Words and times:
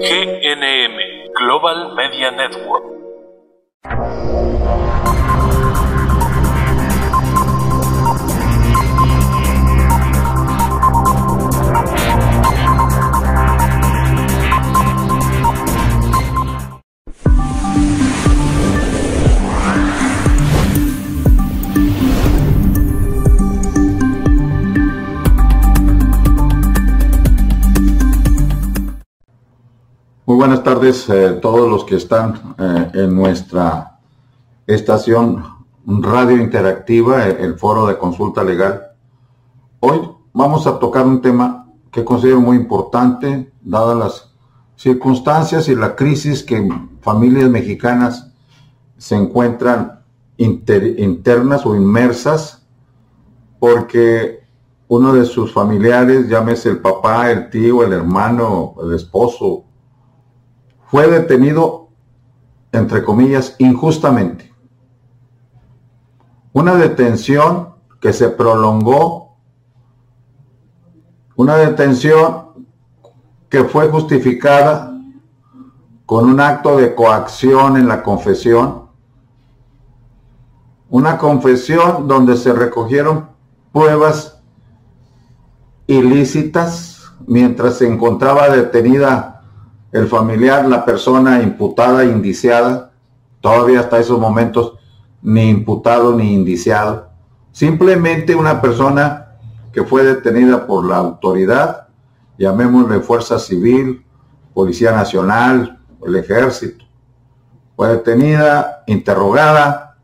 GNM 0.00 0.96
Global 1.36 1.92
Media 1.94 2.30
Network. 2.30 2.95
Eh, 30.86 31.40
todos 31.42 31.68
los 31.68 31.84
que 31.84 31.96
están 31.96 32.54
eh, 32.58 32.90
en 32.94 33.16
nuestra 33.16 33.98
estación 34.68 35.42
radio 35.84 36.36
interactiva, 36.36 37.26
eh, 37.26 37.38
el 37.40 37.58
foro 37.58 37.86
de 37.86 37.98
consulta 37.98 38.44
legal. 38.44 38.92
Hoy 39.80 40.08
vamos 40.32 40.64
a 40.68 40.78
tocar 40.78 41.04
un 41.04 41.20
tema 41.20 41.66
que 41.90 42.04
considero 42.04 42.40
muy 42.40 42.56
importante, 42.56 43.52
dadas 43.62 43.98
las 43.98 44.32
circunstancias 44.76 45.68
y 45.68 45.74
la 45.74 45.96
crisis 45.96 46.44
que 46.44 46.68
familias 47.00 47.50
mexicanas 47.50 48.30
se 48.96 49.16
encuentran 49.16 50.04
internas 50.36 51.66
o 51.66 51.74
inmersas 51.74 52.64
porque 53.58 54.38
uno 54.86 55.14
de 55.14 55.24
sus 55.24 55.52
familiares, 55.52 56.28
llámese 56.28 56.68
el 56.68 56.78
papá, 56.78 57.32
el 57.32 57.50
tío, 57.50 57.82
el 57.82 57.92
hermano, 57.92 58.76
el 58.84 58.94
esposo, 58.94 59.65
fue 60.86 61.08
detenido, 61.08 61.88
entre 62.72 63.02
comillas, 63.02 63.56
injustamente. 63.58 64.54
Una 66.52 66.74
detención 66.74 67.74
que 68.00 68.12
se 68.12 68.28
prolongó, 68.28 69.36
una 71.34 71.56
detención 71.56 72.46
que 73.48 73.64
fue 73.64 73.88
justificada 73.88 74.92
con 76.06 76.28
un 76.28 76.40
acto 76.40 76.76
de 76.76 76.94
coacción 76.94 77.76
en 77.76 77.88
la 77.88 78.02
confesión, 78.02 78.86
una 80.88 81.18
confesión 81.18 82.06
donde 82.06 82.36
se 82.36 82.52
recogieron 82.52 83.28
pruebas 83.72 84.40
ilícitas 85.86 87.12
mientras 87.26 87.78
se 87.78 87.88
encontraba 87.88 88.48
detenida 88.48 89.35
el 89.96 90.08
familiar, 90.08 90.66
la 90.68 90.84
persona 90.84 91.42
imputada, 91.42 92.04
indiciada, 92.04 92.92
todavía 93.40 93.80
hasta 93.80 93.98
esos 93.98 94.20
momentos 94.20 94.74
ni 95.22 95.48
imputado 95.48 96.14
ni 96.14 96.34
indiciado, 96.34 97.08
simplemente 97.50 98.34
una 98.34 98.60
persona 98.60 99.38
que 99.72 99.84
fue 99.84 100.04
detenida 100.04 100.66
por 100.66 100.84
la 100.84 100.96
autoridad, 100.96 101.88
llamémosle 102.38 103.00
Fuerza 103.00 103.38
Civil, 103.38 104.04
Policía 104.52 104.92
Nacional, 104.92 105.80
el 106.06 106.16
Ejército, 106.16 106.84
fue 107.74 107.88
detenida, 107.88 108.84
interrogada, 108.86 109.96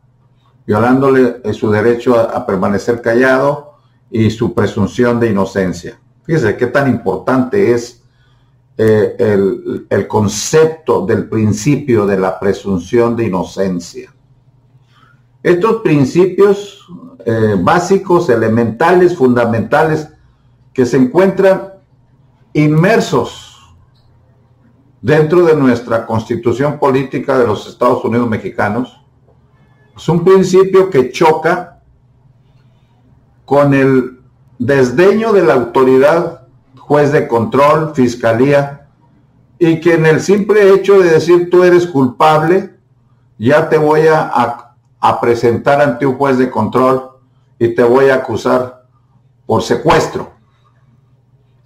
violándole 0.65 1.41
su 1.53 1.69
derecho 1.71 2.19
a, 2.19 2.45
permanecer 2.45 3.01
callado 3.01 3.77
y 4.09 4.31
su 4.31 4.53
presunción 4.53 5.19
de 5.19 5.29
inocencia. 5.29 5.99
Fíjese 6.23 6.57
qué 6.57 6.67
tan 6.67 6.89
importante 6.89 7.73
es 7.73 8.02
eh, 8.75 9.85
el, 9.89 10.07
concepto 10.07 11.05
del 11.05 11.29
principio 11.29 12.07
de 12.07 12.17
la 12.17 12.39
presunción 12.39 13.15
de 13.15 13.25
inocencia. 13.25 14.11
Estos 15.43 15.81
principios 15.81 16.87
eh, 17.25 17.55
básicos, 17.59 18.29
elementales, 18.29 19.15
fundamentales, 19.15 20.09
que 20.73 20.85
se 20.87 20.97
encuentran 20.97 21.73
inmersos 22.53 23.75
dentro 25.01 25.45
de 25.45 25.55
nuestra 25.55 26.05
constitución 26.05 26.79
política 26.79 27.37
de 27.37 27.45
los 27.45 27.67
Estados 27.67 28.03
Unidos 28.03 28.27
mexicanos, 28.27 28.99
es 29.95 30.09
un 30.09 30.23
principio 30.23 30.89
que 30.89 31.11
choca 31.11 31.81
con 33.45 33.73
el 33.75 34.19
desdeño 34.57 35.31
de 35.31 35.43
la 35.43 35.53
autoridad 35.53 36.42
juez 36.85 37.13
de 37.13 37.27
control, 37.29 37.93
fiscalía, 37.95 38.87
y 39.57 39.79
que 39.79 39.93
en 39.93 40.05
el 40.05 40.19
simple 40.19 40.73
hecho 40.73 40.99
de 40.99 41.11
decir 41.11 41.49
tú 41.49 41.63
eres 41.63 41.87
culpable, 41.87 42.75
ya 43.37 43.69
te 43.69 43.77
voy 43.77 44.01
a, 44.07 44.69
presentar 45.21 45.81
ante 45.81 46.05
un 46.05 46.17
juez 46.17 46.37
de 46.37 46.49
control 46.49 47.11
y 47.59 47.69
te 47.69 47.83
voy 47.83 48.09
a 48.09 48.15
acusar 48.15 48.85
por 49.45 49.61
secuestro. 49.63 50.31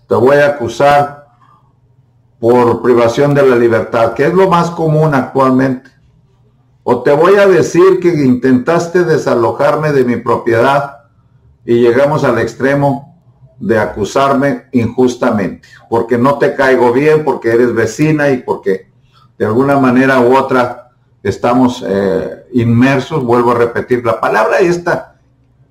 Te 0.07 0.16
voy 0.16 0.38
a 0.38 0.47
acusar 0.47 1.28
por 2.39 2.81
privación 2.84 3.34
de 3.34 3.44
la 3.44 3.55
libertad, 3.55 4.13
que 4.13 4.28
es 4.28 4.34
lo 4.34 4.49
más 4.49 4.69
común 4.72 5.16
actualmente. 5.16 5.89
O 6.84 7.01
te 7.01 7.11
voy 7.11 7.35
a 7.35 7.47
decir 7.47 7.99
que 7.99 8.09
intentaste 8.09 9.03
desalojarme 9.03 9.91
de 9.91 10.03
mi 10.03 10.17
propiedad 10.17 11.05
y 11.66 11.81
llegamos 11.81 12.23
al 12.23 12.38
extremo 12.38 13.06
de 13.59 13.79
acusarme 13.79 14.66
injustamente, 14.72 15.68
porque 15.90 16.18
no 16.18 16.38
te 16.38 16.56
caigo 16.56 16.91
bien, 16.91 17.23
porque 17.23 17.50
eres 17.50 17.73
vecina 17.73 18.29
y 18.29 18.38
porque 18.38 18.88
de 19.38 19.45
alguna 19.45 19.78
manera 19.79 20.19
u 20.19 20.35
otra 20.35 20.91
estamos 21.23 21.84
eh, 21.88 22.46
inmersos, 22.53 23.23
vuelvo 23.23 23.51
a 23.51 23.56
repetir 23.56 24.06
la 24.06 24.19
palabra 24.19 24.59
esta, 24.59 25.16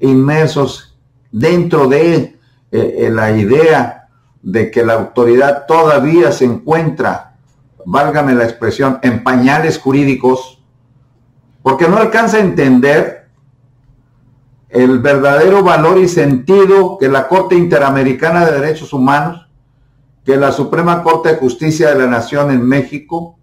inmersos 0.00 0.98
dentro 1.30 1.88
de 1.88 2.14
eh, 2.14 2.38
eh, 2.72 3.10
la 3.10 3.30
idea 3.32 4.08
de 4.42 4.70
que 4.70 4.84
la 4.84 4.94
autoridad 4.94 5.66
todavía 5.66 6.32
se 6.32 6.44
encuentra, 6.44 7.36
válgame 7.84 8.34
la 8.34 8.44
expresión, 8.44 8.98
en 9.02 9.22
pañales 9.22 9.78
jurídicos, 9.78 10.62
porque 11.62 11.88
no 11.88 11.98
alcanza 11.98 12.36
a 12.36 12.40
entender 12.40 13.15
el 14.68 14.98
verdadero 14.98 15.62
valor 15.62 15.98
y 15.98 16.08
sentido 16.08 16.98
que 16.98 17.08
la 17.08 17.28
Corte 17.28 17.54
Interamericana 17.54 18.44
de 18.44 18.60
Derechos 18.60 18.92
Humanos, 18.92 19.46
que 20.24 20.36
la 20.36 20.50
Suprema 20.50 21.02
Corte 21.02 21.30
de 21.30 21.36
Justicia 21.36 21.90
de 21.90 22.00
la 22.00 22.06
Nación 22.06 22.50
en 22.50 22.66
México, 22.66 23.38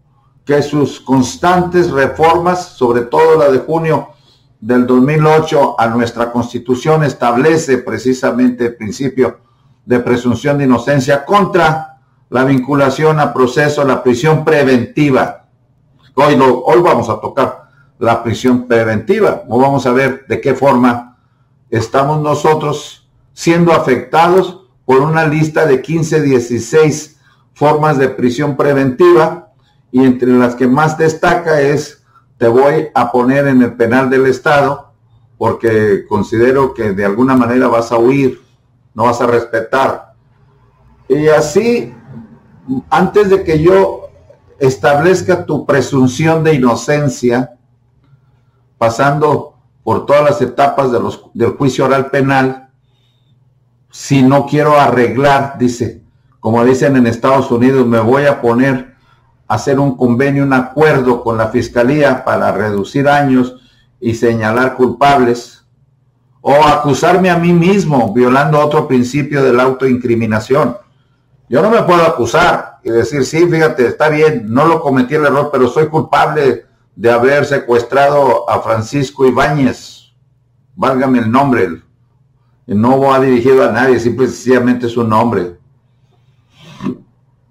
que 0.45 0.62
sus 0.62 1.00
constantes 1.00 1.91
reformas, 1.91 2.66
sobre 2.66 3.01
todo 3.01 3.38
la 3.38 3.50
de 3.50 3.59
junio 3.59 4.09
del 4.59 4.85
2008 4.85 5.79
a 5.79 5.88
nuestra 5.88 6.31
constitución, 6.31 7.03
establece 7.03 7.78
precisamente 7.78 8.66
el 8.66 8.75
principio 8.75 9.39
de 9.85 10.00
presunción 10.00 10.57
de 10.57 10.66
inocencia 10.66 11.23
contra 11.23 12.00
la 12.29 12.44
vinculación 12.44 13.19
a 13.19 13.33
proceso, 13.33 13.85
la 13.85 14.03
prisión 14.03 14.44
preventiva. 14.44 15.45
Hoy, 16.16 16.38
hoy 16.39 16.81
vamos 16.81 17.09
a 17.09 17.19
tocar 17.22 17.69
la 18.00 18.22
prisión 18.22 18.67
preventiva, 18.67 19.44
vamos 19.47 19.85
a 19.85 19.94
ver 19.94 20.25
de 20.28 20.41
qué 20.41 20.53
forma 20.53 21.12
estamos 21.78 22.22
nosotros 22.22 23.09
siendo 23.34 23.73
afectados 23.73 24.67
por 24.85 25.01
una 25.01 25.25
lista 25.25 25.66
de 25.66 25.81
15, 25.81 26.22
16 26.22 27.19
formas 27.53 27.97
de 27.97 28.09
prisión 28.09 28.56
preventiva 28.56 29.51
y 29.91 30.03
entre 30.03 30.29
las 30.29 30.53
que 30.53 30.67
más 30.67 31.00
destaca 31.00 31.62
es 31.62 32.03
te 32.38 32.47
voy 32.47 32.89
a 32.94 33.12
poner 33.12 33.47
en 33.47 33.63
el 33.63 33.73
penal 33.73 34.09
del 34.12 34.28
Estado 34.28 34.91
porque 35.38 36.06
considero 36.07 36.75
que 36.75 36.94
de 36.94 37.06
alguna 37.06 37.35
manera 37.35 37.67
vas 37.67 37.91
a 37.91 37.97
huir, 37.97 38.39
no 38.94 39.06
vas 39.06 39.19
a 39.19 39.27
respetar. 39.27 40.13
Y 41.09 41.27
así, 41.27 41.94
antes 42.89 43.31
de 43.31 43.44
que 43.44 43.62
yo 43.62 44.09
establezca 44.59 45.45
tu 45.45 45.65
presunción 45.65 46.44
de 46.44 46.53
inocencia, 46.53 47.57
pasando 48.77 49.52
por 49.83 50.06
todas 50.06 50.24
las 50.24 50.41
etapas 50.41 50.91
de 50.91 51.00
los, 51.00 51.25
del 51.33 51.51
juicio 51.51 51.85
oral 51.85 52.09
penal, 52.09 52.69
si 53.91 54.24
no 54.24 54.45
quiero 54.45 54.80
arreglar, 54.80 55.57
dice, 55.59 56.03
como 56.39 56.63
dicen 56.65 56.95
en 56.95 57.07
Estados 57.07 57.51
Unidos, 57.51 57.85
me 57.85 58.00
voy 58.00 58.25
a 58.25 58.41
poner 58.41 58.95
a 59.47 59.56
hacer 59.56 59.80
un 59.80 59.95
convenio, 59.95 60.44
un 60.44 60.53
acuerdo 60.53 61.24
con 61.24 61.38
la 61.38 61.50
fiscalía 61.50 62.24
para 62.24 62.51
reducir 62.51 63.07
años 63.07 63.56
y 64.00 64.15
señalar 64.15 64.75
culpables, 64.75 65.63
o 66.41 66.53
acusarme 66.53 67.30
a 67.30 67.38
mí 67.38 67.53
mismo 67.53 68.13
violando 68.13 68.59
otro 68.59 68.85
principio 68.85 69.41
de 69.44 69.53
la 69.53 69.63
autoincriminación. 69.63 70.75
Yo 71.47 71.62
no 71.62 71.69
me 71.69 71.83
puedo 71.83 72.03
acusar 72.03 72.80
y 72.83 72.89
decir, 72.89 73.24
sí, 73.24 73.47
fíjate, 73.47 73.88
está 73.88 74.09
bien, 74.09 74.45
no 74.47 74.65
lo 74.65 74.81
cometí 74.81 75.15
el 75.15 75.25
error, 75.25 75.50
pero 75.51 75.69
soy 75.69 75.88
culpable 75.88 76.65
de 76.95 77.12
haber 77.12 77.45
secuestrado 77.45 78.50
a 78.50 78.62
Francisco 78.62 79.25
Ibáñez, 79.25 80.13
válgame 80.75 81.19
el 81.19 81.31
nombre, 81.31 81.81
No 82.66 83.00
va 83.00 83.19
dirigido 83.19 83.68
a 83.68 83.72
nadie, 83.72 84.00
simplemente 84.00 84.88
es 84.88 84.95
un 84.95 85.10
nombre. 85.10 85.57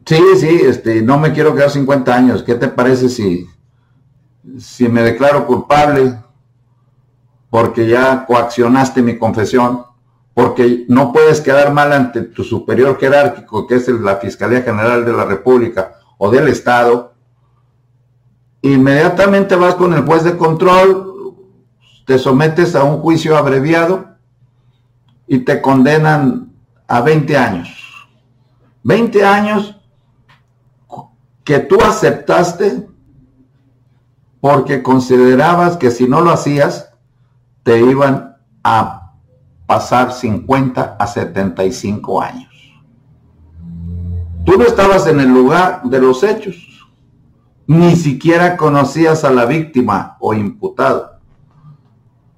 Sí, 0.05 0.21
sí, 0.37 0.61
este, 0.65 1.03
no 1.03 1.19
me 1.19 1.33
quiero 1.33 1.55
quedar 1.55 1.71
50 1.71 2.15
años. 2.15 2.43
¿Qué 2.43 2.55
te 2.55 2.69
parece 2.69 3.09
si, 3.09 3.47
si 4.59 4.89
me 4.89 5.03
declaro 5.03 5.47
culpable 5.47 6.19
porque 7.50 7.87
ya 7.87 8.25
coaccionaste 8.27 9.03
mi 9.03 9.19
confesión? 9.19 9.85
Porque 10.35 10.87
no 10.89 11.12
puedes 11.12 11.41
quedar 11.41 11.73
mal 11.73 11.93
ante 11.93 12.23
tu 12.23 12.43
superior 12.43 12.99
jerárquico, 12.99 13.67
que 13.67 13.77
es 13.77 13.89
la 13.89 14.17
Fiscalía 14.17 14.62
General 14.62 15.05
de 15.05 15.12
la 15.12 15.25
República 15.25 15.93
o 16.19 16.31
del 16.31 16.49
Estado. 16.49 17.12
Inmediatamente 18.62 19.56
vas 19.56 19.75
con 19.75 19.93
el 19.93 20.05
juez 20.05 20.23
de 20.25 20.37
control, 20.37 21.35
te 22.06 22.19
sometes 22.19 22.75
a 22.75 22.85
un 22.85 23.00
juicio 23.00 23.37
abreviado 23.37 24.06
y 25.26 25.41
te 25.41 25.61
condenan 25.61 26.53
a 26.87 27.00
20 27.00 27.37
años. 27.37 27.69
20 28.85 29.25
años 29.25 29.76
que 31.44 31.59
tú 31.59 31.81
aceptaste 31.81 32.88
porque 34.41 34.82
considerabas 34.82 35.76
que 35.76 35.91
si 35.91 36.08
no 36.08 36.20
lo 36.20 36.31
hacías, 36.31 36.91
te 37.62 37.81
iban 37.81 38.37
a 38.65 39.12
pasar 39.67 40.12
50 40.12 40.97
a 40.99 41.06
75 41.06 42.20
años. 42.20 42.53
Tú 44.44 44.58
no 44.58 44.65
estabas 44.65 45.06
en 45.06 45.20
el 45.20 45.29
lugar 45.29 45.82
de 45.85 46.00
los 46.00 46.23
hechos, 46.25 46.56
ni 47.72 47.96
siquiera 47.96 48.56
conocías 48.56 49.24
a 49.24 49.30
la 49.30 49.46
víctima 49.46 50.16
o 50.20 50.34
imputado 50.34 51.12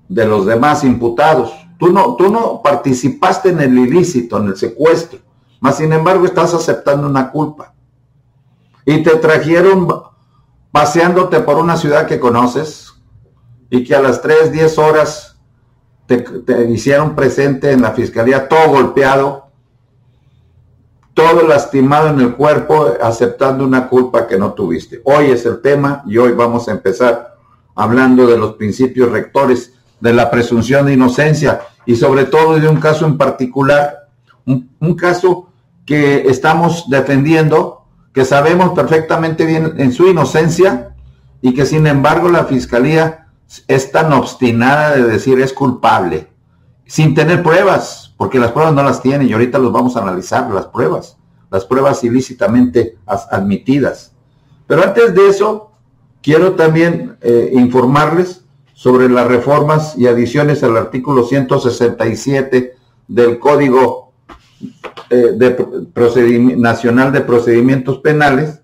de 0.09 0.27
los 0.27 0.47
demás 0.47 0.85
imputados. 0.85 1.53
Tú 1.79 1.93
no, 1.93 2.15
tú 2.15 2.31
no 2.31 2.63
participaste 2.63 3.49
en 3.49 3.61
el 3.61 3.77
ilícito, 3.77 4.39
en 4.39 4.47
el 4.47 4.57
secuestro, 4.57 5.19
mas 5.61 5.79
sin 5.79 5.93
embargo 5.93 6.25
estás 6.25 6.55
aceptando 6.55 7.09
una 7.09 7.31
culpa. 7.33 7.75
Y 8.87 9.03
te 9.03 9.17
trajeron 9.17 9.89
paseándote 10.71 11.41
por 11.41 11.57
una 11.57 11.77
ciudad 11.77 12.07
que 12.07 12.21
conoces 12.21 12.93
y 13.71 13.83
que 13.83 13.95
a 13.95 14.01
las 14.01 14.23
3, 14.23 14.53
10 14.53 14.79
horas 14.79 15.41
te, 16.07 16.19
te 16.19 16.71
hicieron 16.71 17.17
presente 17.17 17.73
en 17.73 17.83
la 17.83 17.93
fiscalía, 17.93 18.49
todo 18.49 18.69
golpeado, 18.69 19.44
todo 21.15 21.47
lastimado 21.47 22.09
en 22.09 22.21
el 22.21 22.35
cuerpo, 22.35 22.93
aceptando 23.01 23.65
una 23.65 23.89
culpa 23.89 24.27
que 24.27 24.37
no 24.37 24.53
tuviste. 24.53 25.01
Hoy 25.05 25.31
es 25.31 25.47
el 25.47 25.63
tema 25.63 26.03
y 26.07 26.19
hoy 26.19 26.33
vamos 26.33 26.69
a 26.69 26.73
empezar 26.73 27.37
hablando 27.77 28.27
de 28.27 28.37
los 28.37 28.55
principios 28.55 29.11
rectores 29.11 29.73
de 30.01 30.13
la 30.13 30.31
presunción 30.31 30.87
de 30.87 30.95
inocencia 30.95 31.61
y 31.87 31.97
sobre 31.97 32.25
todo 32.25 32.59
de 32.59 32.69
un 32.69 32.81
caso 32.81 33.07
en 33.07 33.17
particular, 33.17 34.09
un, 34.45 34.95
caso 34.97 35.49
que 35.87 36.29
estamos 36.29 36.91
defendiendo, 36.91 37.85
que 38.13 38.25
sabemos 38.25 38.71
perfectamente 38.71 39.47
bien 39.47 39.75
en 39.79 39.93
su 39.93 40.09
inocencia 40.09 40.95
y 41.41 41.55
que 41.55 41.65
sin 41.65 41.87
embargo 41.87 42.29
la 42.29 42.45
fiscalía 42.45 43.29
es 43.69 43.93
tan 43.93 44.13
obstinada 44.13 44.97
de 44.97 45.05
decir 45.05 45.41
es 45.41 45.53
culpable, 45.53 46.29
sin 46.87 47.15
tener 47.15 47.43
pruebas, 47.43 48.15
porque 48.17 48.39
las 48.39 48.53
pruebas 48.53 48.75
no 48.75 48.83
las 48.83 49.03
tienen 49.03 49.29
y 49.29 49.33
ahorita 49.33 49.59
los 49.59 49.73
vamos 49.73 49.97
a 49.97 50.03
analizar, 50.03 50.51
las 50.51 50.67
pruebas, 50.67 51.17
las 51.51 51.65
pruebas 51.65 52.05
ilícitamente 52.05 52.99
admitidas. 53.07 54.13
Pero 54.67 54.83
antes 54.83 55.15
de 55.15 55.29
eso, 55.29 55.71
quiero 56.23 56.55
también 56.55 57.17
eh, 57.21 57.51
informarles 57.55 58.45
sobre 58.73 59.09
las 59.09 59.27
reformas 59.27 59.97
y 59.97 60.07
adiciones 60.07 60.63
al 60.63 60.77
artículo 60.77 61.25
167 61.25 62.75
del 63.09 63.39
Código 63.39 64.13
eh, 65.11 65.37
Nacional 66.57 67.13
de 67.13 67.21
Procedimientos 67.21 67.99
Penales 67.99 68.61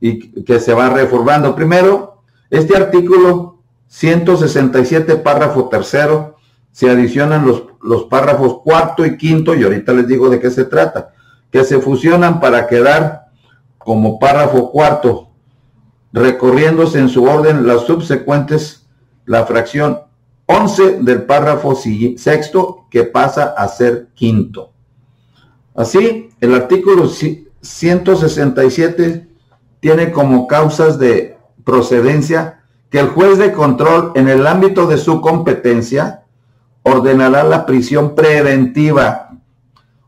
y 0.00 0.42
que 0.44 0.60
se 0.60 0.74
va 0.74 0.90
reformando. 0.90 1.54
Primero, 1.54 2.22
este 2.50 2.76
artículo 2.76 3.62
167, 3.88 5.16
párrafo 5.16 5.68
tercero, 5.68 6.33
se 6.74 6.90
adicionan 6.90 7.46
los, 7.46 7.62
los 7.82 8.04
párrafos 8.06 8.58
cuarto 8.64 9.06
y 9.06 9.16
quinto, 9.16 9.54
y 9.54 9.62
ahorita 9.62 9.92
les 9.92 10.08
digo 10.08 10.28
de 10.28 10.40
qué 10.40 10.50
se 10.50 10.64
trata, 10.64 11.12
que 11.52 11.62
se 11.62 11.78
fusionan 11.78 12.40
para 12.40 12.66
quedar 12.66 13.26
como 13.78 14.18
párrafo 14.18 14.72
cuarto, 14.72 15.28
recorriéndose 16.12 16.98
en 16.98 17.08
su 17.08 17.22
orden 17.22 17.64
las 17.64 17.82
subsecuentes 17.82 18.88
la 19.24 19.46
fracción 19.46 20.00
11 20.46 21.02
del 21.02 21.22
párrafo 21.22 21.76
sexto 21.76 22.88
que 22.90 23.04
pasa 23.04 23.54
a 23.56 23.68
ser 23.68 24.08
quinto. 24.14 24.72
Así, 25.76 26.30
el 26.40 26.54
artículo 26.54 27.08
167 27.08 29.28
tiene 29.78 30.10
como 30.10 30.48
causas 30.48 30.98
de 30.98 31.38
procedencia 31.62 32.64
que 32.90 32.98
el 32.98 33.10
juez 33.10 33.38
de 33.38 33.52
control 33.52 34.10
en 34.16 34.28
el 34.28 34.44
ámbito 34.48 34.88
de 34.88 34.98
su 34.98 35.20
competencia 35.20 36.23
ordenará 36.84 37.42
la 37.42 37.66
prisión 37.66 38.14
preventiva 38.14 39.30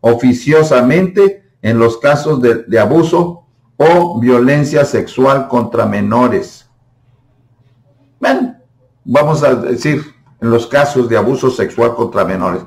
oficiosamente 0.00 1.50
en 1.62 1.78
los 1.78 1.99
casos 1.99 2.40
de, 2.40 2.78
abuso 2.78 3.46
o 3.76 4.20
violencia 4.20 4.84
sexual 4.84 5.49
contra 5.49 5.87
menores. 5.87 6.70
Bueno, 8.20 8.56
vamos 9.05 9.43
a 9.43 9.55
decir, 9.55 10.02
en 10.40 10.50
los 10.50 10.67
casos 10.67 11.08
de 11.08 11.17
abuso 11.17 11.50
sexual 11.50 11.94
contra 11.94 12.25
menores. 12.25 12.62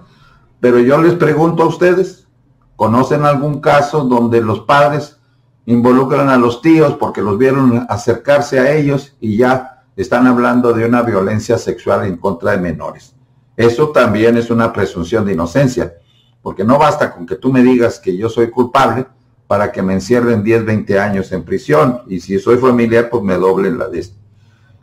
Pero 0.59 0.79
yo 0.79 1.01
les 1.01 1.13
pregunto 1.13 1.63
a 1.63 1.67
ustedes, 1.67 2.27
¿conocen 2.75 3.23
algún 3.23 3.61
caso 3.61 4.03
donde 4.03 4.41
los 4.41 4.61
padres 4.61 5.17
involucran 5.65 6.29
a 6.29 6.37
los 6.37 6.61
tíos 6.61 6.95
porque 6.95 7.21
los 7.21 7.37
vieron 7.37 7.85
acercarse 7.87 8.59
a 8.59 8.71
ellos 8.73 9.15
y 9.19 9.37
ya 9.37 9.85
están 9.95 10.25
hablando 10.27 10.73
de 10.73 10.85
una 10.85 11.03
violencia 11.03 11.57
sexual 11.57 12.05
en 12.05 12.17
contra 12.17 12.51
de 12.51 12.57
menores? 12.57 13.15
Eso 13.59 13.89
también 13.89 14.37
es 14.37 14.49
una 14.49 14.71
presunción 14.71 15.25
de 15.25 15.33
inocencia, 15.33 15.95
porque 16.41 16.63
no 16.63 16.77
basta 16.77 17.13
con 17.13 17.25
que 17.25 17.35
tú 17.35 17.51
me 17.51 17.61
digas 17.61 17.99
que 17.99 18.15
yo 18.15 18.29
soy 18.29 18.49
culpable 18.49 19.05
para 19.47 19.73
que 19.73 19.81
me 19.81 19.91
encierren 19.91 20.45
10, 20.45 20.63
20 20.63 20.97
años 20.97 21.29
en 21.33 21.43
prisión 21.43 22.03
y 22.07 22.21
si 22.21 22.39
soy 22.39 22.55
familiar 22.55 23.09
pues 23.09 23.21
me 23.21 23.35
doblen 23.35 23.77
la 23.77 23.89
de 23.89 24.07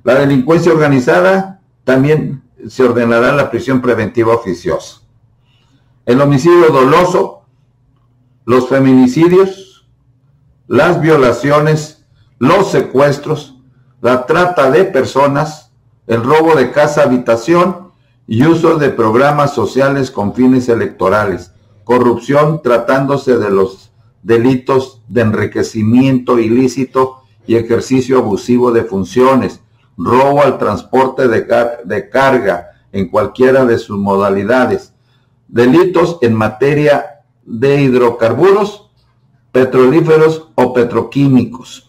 la 0.05 0.17
delincuencia 0.17 0.73
organizada 0.73 1.63
también 1.85 2.43
se 2.69 2.85
ordenará 2.85 3.33
la 3.33 3.51
prisión 3.51 3.81
preventiva 3.81 4.35
oficiosa. 4.35 5.01
El 6.05 6.21
homicidio 6.21 6.69
doloso, 6.69 7.47
los 8.45 8.69
feminicidios, 8.69 9.89
las 10.67 11.01
violaciones, 11.01 12.05
los 12.39 12.71
secuestros, 12.71 13.57
la 14.03 14.27
trata 14.27 14.71
de 14.71 14.85
personas, 14.85 15.73
el 16.07 16.23
robo 16.23 16.55
de 16.55 16.73
casa 16.73 17.05
habitación 17.05 17.86
y 18.27 18.45
uso 18.45 18.77
de 18.77 18.91
programas 18.91 19.55
sociales 19.55 20.11
con 20.11 20.35
fines 20.35 20.69
electorales, 20.69 21.53
corrupción 21.85 22.61
tratándose 22.63 23.39
de 23.39 23.51
los 23.51 23.93
delitos 24.23 25.03
de 25.09 25.21
enriquecimiento 25.21 26.39
ilícito 26.39 27.23
y 27.47 27.55
ejercicio 27.55 28.19
abusivo 28.19 28.73
de 28.73 28.83
funciones, 28.83 29.61
robo 29.97 30.43
al 30.43 30.59
transporte 30.59 31.29
de, 31.29 32.11
carga 32.11 32.71
en 32.91 33.09
cualquiera 33.09 33.65
de 33.65 33.79
sus 33.79 33.97
modalidades, 33.99 34.93
delitos 35.47 36.19
en 36.23 36.35
materia 36.35 37.23
de 37.45 37.83
hidrocarburos, 37.83 38.91
petrolíferos 39.53 40.49
o 40.57 40.75
petroquímicos. 40.75 41.89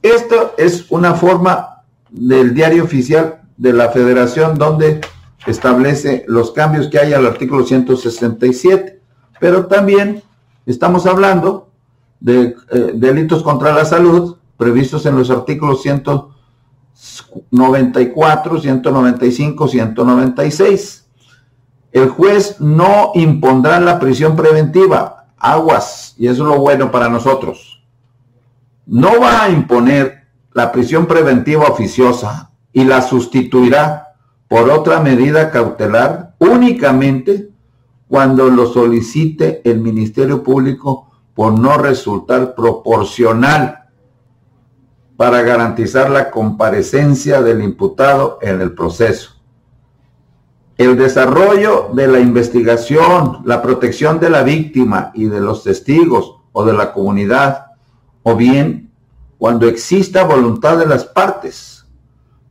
Esto 0.00 0.54
es 0.56 0.90
una 0.90 1.14
forma 1.14 1.84
del 2.10 2.54
diario 2.54 2.84
oficial 2.84 3.42
de 3.58 3.72
la 3.74 3.90
federación 3.90 4.56
donde 4.56 5.00
establece 5.46 6.24
los 6.28 6.52
cambios 6.52 6.88
que 6.88 6.98
hay 6.98 7.12
al 7.12 7.26
artículo 7.26 7.64
167, 7.64 9.00
pero 9.40 9.66
también 9.66 10.22
estamos 10.66 11.06
hablando 11.06 11.68
de 12.20 12.54
eh, 12.70 12.92
delitos 12.94 13.42
contra 13.42 13.72
la 13.72 13.84
salud 13.84 14.36
previstos 14.56 15.06
en 15.06 15.16
los 15.16 15.30
artículos 15.30 15.82
100 15.82 16.02
94, 17.50 18.60
195, 18.60 19.68
196. 19.68 21.06
El 21.92 22.08
juez 22.08 22.60
no 22.60 23.12
impondrá 23.14 23.80
la 23.80 23.98
prisión 23.98 24.36
preventiva, 24.36 25.26
aguas, 25.38 26.14
y 26.16 26.26
eso 26.26 26.42
es 26.42 26.48
lo 26.48 26.60
bueno 26.60 26.90
para 26.90 27.08
nosotros. 27.08 27.82
No 28.86 29.20
va 29.20 29.44
a 29.44 29.50
imponer 29.50 30.26
la 30.52 30.72
prisión 30.72 31.06
preventiva 31.06 31.64
oficiosa 31.64 32.50
y 32.72 32.84
la 32.84 33.02
sustituirá 33.02 34.11
por 34.52 34.68
otra 34.68 35.00
medida 35.00 35.50
cautelar 35.50 36.34
únicamente 36.38 37.48
cuando 38.06 38.50
lo 38.50 38.66
solicite 38.66 39.62
el 39.64 39.80
Ministerio 39.80 40.42
Público 40.42 41.10
por 41.32 41.58
no 41.58 41.78
resultar 41.78 42.54
proporcional 42.54 43.88
para 45.16 45.40
garantizar 45.40 46.10
la 46.10 46.30
comparecencia 46.30 47.40
del 47.40 47.62
imputado 47.62 48.40
en 48.42 48.60
el 48.60 48.74
proceso. 48.74 49.40
el 50.76 50.98
desarrollo 50.98 51.88
de 51.94 52.08
la 52.08 52.20
investigación, 52.20 53.38
la 53.46 53.62
protección 53.62 54.20
de 54.20 54.28
la 54.28 54.42
víctima 54.42 55.12
y 55.14 55.28
de 55.28 55.40
los 55.40 55.64
testigos 55.64 56.40
o 56.52 56.62
de 56.66 56.74
la 56.74 56.92
comunidad, 56.92 57.68
o 58.22 58.36
bien 58.36 58.92
cuando 59.38 59.66
exista 59.66 60.24
voluntad 60.24 60.76
de 60.76 60.84
las 60.84 61.06
partes 61.06 61.81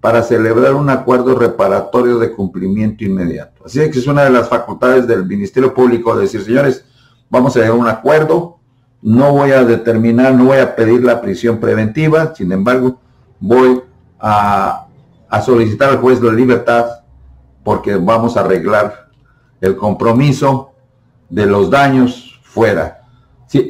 para 0.02 0.24
celebrar 0.24 0.74
un 0.74 0.90
acuerdo 0.90 1.38
reparatorio 1.38 2.18
de 2.18 2.32
cumplimiento 2.32 3.04
inmediato. 3.06 3.64
Así 3.66 3.80
que 3.92 4.00
es 4.00 4.08
una 4.08 4.24
de 4.24 4.32
las 4.32 4.50
facultades 4.50 5.08
del 5.08 5.26
Ministerio 5.26 5.74
Público 5.74 6.18
decir, 6.18 6.42
señores, 6.42 6.84
vamos 7.30 7.56
a 7.56 7.60
llegar 7.60 7.76
a 7.76 7.80
un 7.80 7.88
acuerdo, 7.88 8.58
no 9.04 9.32
voy 9.32 9.52
a 9.52 9.64
determinar, 9.64 10.34
no 10.34 10.46
voy 10.46 10.58
a 10.58 10.76
pedir 10.76 11.04
la 11.04 11.22
prisión 11.22 11.60
preventiva, 11.60 12.34
sin 12.36 12.52
embargo, 12.52 13.00
voy 13.40 13.84
a, 14.20 14.88
solicitar 15.46 15.92
al 15.92 15.98
juez 15.98 16.22
la 16.22 16.34
libertad 16.34 16.86
porque 17.64 17.96
vamos 17.96 18.36
a 18.36 18.42
arreglar 18.42 19.10
el 19.62 19.78
compromiso 19.78 20.72
de 21.30 21.46
los 21.46 21.70
daños 21.70 22.40
fuera. 22.44 23.04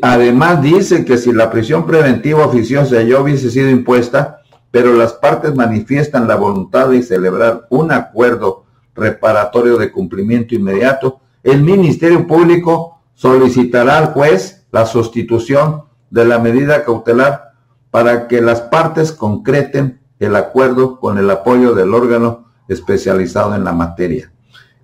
Además 0.02 0.62
dice 0.62 1.06
que 1.06 1.18
si 1.18 1.32
la 1.32 1.52
prisión 1.52 1.86
preventiva 1.86 2.46
oficiosa 2.46 3.02
ya 3.04 3.20
hubiese 3.20 3.52
sido 3.52 3.70
impuesta, 3.70 4.41
pero 4.72 4.94
las 4.94 5.14
partes 5.14 5.54
manifiestan 5.54 6.28
la 6.28 6.36
voluntad 6.36 6.90
de 6.90 7.04
celebrar 7.04 7.68
un 7.70 7.92
acuerdo 7.92 8.66
reparatorio 8.96 9.78
de 9.78 9.92
cumplimiento 9.92 10.56
inmediato, 10.56 11.20
el 11.44 11.62
Ministerio 11.62 12.26
Público 12.26 13.02
solicitará 13.14 13.98
al 13.98 14.14
juez 14.14 14.66
la 14.72 14.86
sustitución 14.86 15.84
de 16.10 16.26
la 16.26 16.40
medida 16.40 16.84
cautelar 16.84 17.52
para 17.90 18.28
que 18.28 18.42
las 18.42 18.62
partes 18.62 19.12
concreten 19.12 20.02
el 20.20 20.36
acuerdo 20.36 21.00
con 21.00 21.18
el 21.18 21.30
apoyo 21.30 21.74
del 21.74 21.94
órgano 21.94 22.46
especializado 22.68 23.56
en 23.56 23.64
la 23.64 23.74
materia. 23.74 24.32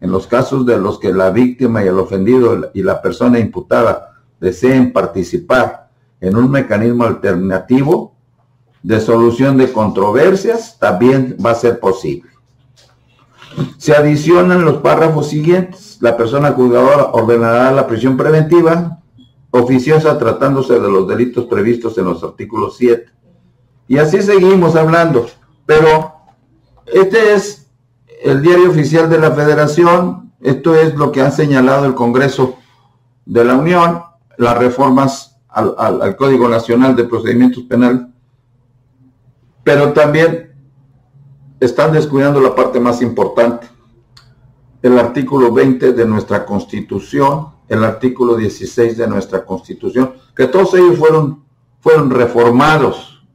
En 0.02 0.12
los 0.12 0.28
casos 0.28 0.66
de 0.66 0.78
los 0.78 1.00
que 1.00 1.14
la 1.14 1.32
víctima 1.32 1.84
y 1.84 1.88
el 1.88 1.98
ofendido 1.98 2.72
y 2.74 2.84
la 2.84 3.02
persona 3.02 3.40
imputada 3.40 4.14
deseen 4.40 4.92
participar 4.92 5.90
en 6.20 6.36
un 6.36 6.52
mecanismo 6.52 7.06
alternativo 7.06 8.17
de 8.88 9.02
solución 9.02 9.58
de 9.58 9.74
controversias, 9.74 10.80
también 10.80 11.36
va 11.46 11.52
a 11.52 11.56
ser 11.56 11.78
posible. 11.78 12.30
Se 13.78 13.94
adicionan 13.94 14.64
los 14.64 14.78
párrafos 14.78 15.28
siguientes. 15.28 15.98
La 16.00 16.16
persona 16.16 16.54
juzgadora 16.54 17.10
ordenará 17.12 17.70
la 17.74 17.86
prisión 17.86 18.16
preventiva 18.16 19.02
oficiosa 19.52 20.18
tratándose 20.18 20.80
de 20.80 20.90
los 20.90 21.06
delitos 21.06 21.48
previstos 21.48 21.98
en 21.98 22.06
los 22.06 22.24
artículos 22.24 22.78
7. 22.78 23.12
Y 23.90 23.98
así 23.98 24.22
seguimos 24.22 24.78
hablando. 24.78 25.26
Pero 25.66 26.14
este 26.86 27.34
es 27.34 27.70
el 28.24 28.42
diario 28.42 28.70
oficial 28.70 29.10
de 29.10 29.20
la 29.20 29.32
Federación, 29.32 30.32
esto 30.40 30.76
es 30.76 30.96
lo 30.96 31.12
que 31.12 31.20
ha 31.20 31.32
señalado 31.32 31.88
el 31.88 31.94
Congreso 31.94 32.56
de 33.26 33.44
la 33.44 33.56
Unión, 33.56 34.02
las 34.38 34.58
reformas 34.58 35.42
al, 35.50 36.16
Código 36.16 36.48
Nacional 36.48 36.96
de 36.96 37.04
Procedimientos 37.04 37.64
Penales, 37.64 38.07
pero 39.68 39.92
también 39.92 40.54
están 41.60 41.92
descuidando 41.92 42.40
la 42.40 42.56
parte 42.56 42.80
más 42.80 43.02
importante, 43.02 43.68
el 44.82 44.98
artículo 44.98 45.52
20 45.52 45.92
de 45.92 46.06
nuestra 46.06 46.46
Constitución, 46.46 47.50
el 47.68 47.84
artículo 47.84 48.38
16 48.38 48.96
de 48.96 49.08
nuestra 49.10 49.44
Constitución, 49.44 50.14
que 50.34 50.48
todos 50.48 50.74
ellos 50.76 50.98
fueron, 50.98 51.44
fueron 51.82 52.10
reformados, 52.12 53.28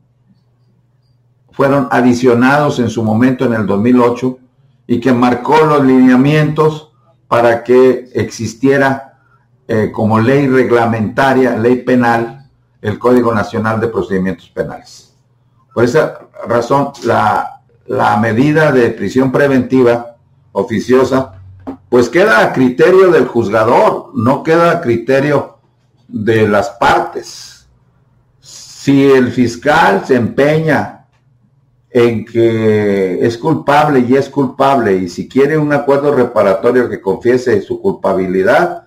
fueron 1.51 1.89
adicionados 1.91 2.79
en 2.79 2.89
su 2.89 3.03
momento 3.03 3.45
en 3.45 3.53
el 3.53 3.67
2008 3.67 4.39
y 4.87 5.01
que 5.01 5.13
marcó 5.13 5.63
los 5.67 5.85
lineamientos 5.85 6.95
para 7.29 7.63
que 7.63 8.09
existiera 8.15 9.21
eh, 9.69 9.91
como 9.93 10.19
ley 10.19 10.47
reglamentaria, 10.49 11.59
ley 11.59 11.83
penal, 11.83 12.49
el 12.81 12.99
Código 12.99 13.35
Nacional 13.35 13.79
de 13.83 13.89
Procedimientos 13.89 14.49
Penales. 14.49 15.12
Por 15.73 15.85
esa 15.85 16.21
razón, 16.47 16.93
la, 17.05 17.63
la 17.87 18.17
medida 18.17 18.73
de 18.73 18.91
prisión 18.91 19.33
preventiva 19.33 20.17
oficiosa, 20.53 21.41
pues 21.89 22.09
queda 22.09 22.41
a 22.41 22.53
criterio 22.53 23.11
del 23.11 23.27
juzgador, 23.27 24.11
no 24.15 24.43
queda 24.43 24.71
a 24.71 24.81
criterio 24.81 25.59
de 26.09 26.49
las 26.49 26.71
partes. 26.71 27.67
Si 28.41 29.05
el 29.05 29.31
fiscal 29.31 30.05
se 30.07 30.17
empeña 30.17 31.07
en 31.91 32.25
que 32.25 33.25
es 33.25 33.37
culpable 33.37 34.01
y 34.01 34.17
es 34.17 34.29
culpable 34.31 34.97
y 34.97 35.09
si 35.09 35.29
quiere 35.29 35.59
un 35.59 35.73
acuerdo 35.73 36.15
reparatorio 36.15 36.89
que 36.89 37.01
confiese 37.01 37.61
su 37.61 37.81
culpabilidad, 37.81 38.85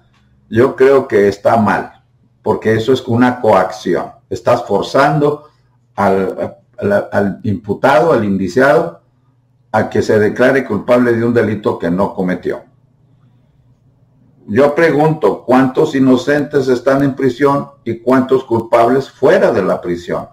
yo 0.49 0.75
creo 0.75 1.07
que 1.07 1.27
está 1.27 1.57
mal, 1.57 2.03
porque 2.41 2.73
eso 2.73 2.93
es 2.93 3.01
una 3.07 3.39
coacción. 3.39 4.11
Estás 4.29 4.65
forzando 4.65 5.49
al, 5.95 6.57
al 6.79 7.39
imputado, 7.43 8.13
al 8.13 8.23
indiciado, 8.23 9.01
a 9.71 9.89
que 9.89 10.01
se 10.01 10.17
declare 10.19 10.65
culpable 10.65 11.13
de 11.13 11.25
un 11.25 11.33
delito 11.33 11.77
que 11.77 11.91
no 11.91 12.13
cometió. 12.13 12.63
Yo 14.47 14.75
pregunto, 14.75 15.43
¿cuántos 15.43 15.95
inocentes 15.95 16.67
están 16.67 17.03
en 17.03 17.15
prisión 17.15 17.69
y 17.83 17.97
cuántos 17.97 18.43
culpables 18.43 19.09
fuera 19.09 19.51
de 19.51 19.63
la 19.63 19.81
prisión? 19.81 20.27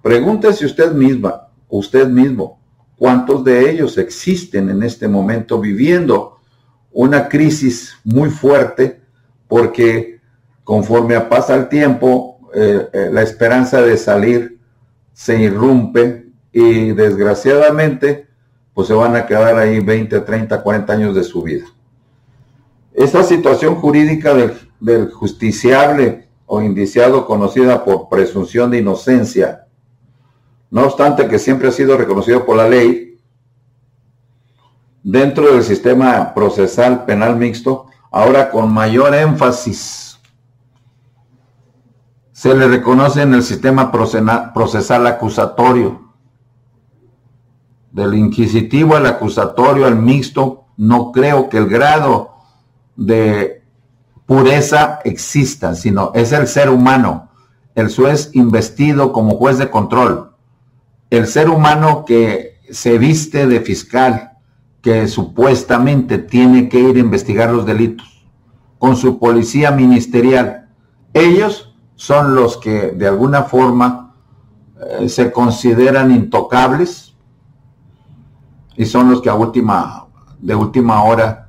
Pregúntese 0.00 0.64
usted 0.64 0.92
misma, 0.92 1.48
usted 1.68 2.08
mismo, 2.08 2.60
cuántos 2.96 3.42
de 3.42 3.68
ellos 3.68 3.98
existen 3.98 4.70
en 4.70 4.82
este 4.84 5.08
momento 5.08 5.60
viviendo 5.60 6.38
una 6.92 7.28
crisis 7.28 7.94
muy 8.04 8.30
fuerte 8.30 9.02
porque 9.48 10.20
conforme 10.64 11.20
pasa 11.20 11.56
el 11.56 11.68
tiempo, 11.68 12.38
eh, 12.54 12.88
eh, 12.92 13.10
la 13.12 13.22
esperanza 13.22 13.82
de 13.82 13.96
salir 13.96 14.55
se 15.16 15.40
irrumpe 15.40 16.26
y 16.52 16.92
desgraciadamente 16.92 18.28
pues 18.74 18.88
se 18.88 18.92
van 18.92 19.16
a 19.16 19.24
quedar 19.24 19.56
ahí 19.56 19.80
20, 19.80 20.20
30, 20.20 20.62
40 20.62 20.92
años 20.92 21.14
de 21.14 21.24
su 21.24 21.42
vida. 21.42 21.64
Esta 22.92 23.22
situación 23.22 23.76
jurídica 23.76 24.34
del, 24.34 24.52
del 24.78 25.10
justiciable 25.10 26.28
o 26.44 26.60
indiciado 26.60 27.26
conocida 27.26 27.82
por 27.82 28.10
presunción 28.10 28.70
de 28.70 28.80
inocencia 28.80 29.66
no 30.70 30.84
obstante 30.84 31.26
que 31.26 31.38
siempre 31.38 31.68
ha 31.68 31.72
sido 31.72 31.96
reconocido 31.96 32.44
por 32.44 32.56
la 32.56 32.68
ley, 32.68 33.18
dentro 35.02 35.50
del 35.54 35.62
sistema 35.62 36.34
procesal 36.34 37.06
penal 37.06 37.36
mixto, 37.36 37.86
ahora 38.10 38.50
con 38.50 38.70
mayor 38.70 39.14
énfasis 39.14 40.05
se 42.36 42.54
le 42.54 42.68
reconoce 42.68 43.22
en 43.22 43.32
el 43.32 43.42
sistema 43.42 43.90
procesal 43.90 45.06
acusatorio. 45.06 46.12
Del 47.90 48.12
inquisitivo 48.12 48.94
al 48.94 49.06
acusatorio 49.06 49.86
al 49.86 49.96
mixto, 49.96 50.66
no 50.76 51.12
creo 51.12 51.48
que 51.48 51.56
el 51.56 51.66
grado 51.66 52.34
de 52.94 53.62
pureza 54.26 55.00
exista, 55.04 55.74
sino 55.74 56.12
es 56.14 56.30
el 56.32 56.46
ser 56.46 56.68
humano, 56.68 57.30
el 57.74 57.88
juez 57.88 58.28
investido 58.34 59.14
como 59.14 59.38
juez 59.38 59.56
de 59.56 59.70
control. 59.70 60.32
El 61.08 61.28
ser 61.28 61.48
humano 61.48 62.04
que 62.04 62.60
se 62.70 62.98
viste 62.98 63.46
de 63.46 63.60
fiscal, 63.60 64.32
que 64.82 65.08
supuestamente 65.08 66.18
tiene 66.18 66.68
que 66.68 66.80
ir 66.80 66.96
a 66.96 67.00
investigar 67.00 67.48
los 67.48 67.64
delitos, 67.64 68.26
con 68.78 68.94
su 68.94 69.18
policía 69.18 69.70
ministerial, 69.70 70.68
ellos 71.14 71.65
son 71.96 72.34
los 72.34 72.58
que 72.58 72.92
de 72.92 73.08
alguna 73.08 73.44
forma 73.44 74.14
eh, 75.00 75.08
se 75.08 75.32
consideran 75.32 76.10
intocables 76.10 77.14
y 78.76 78.84
son 78.84 79.10
los 79.10 79.22
que 79.22 79.30
a 79.30 79.34
última, 79.34 80.06
de 80.38 80.54
última 80.54 81.02
hora, 81.02 81.48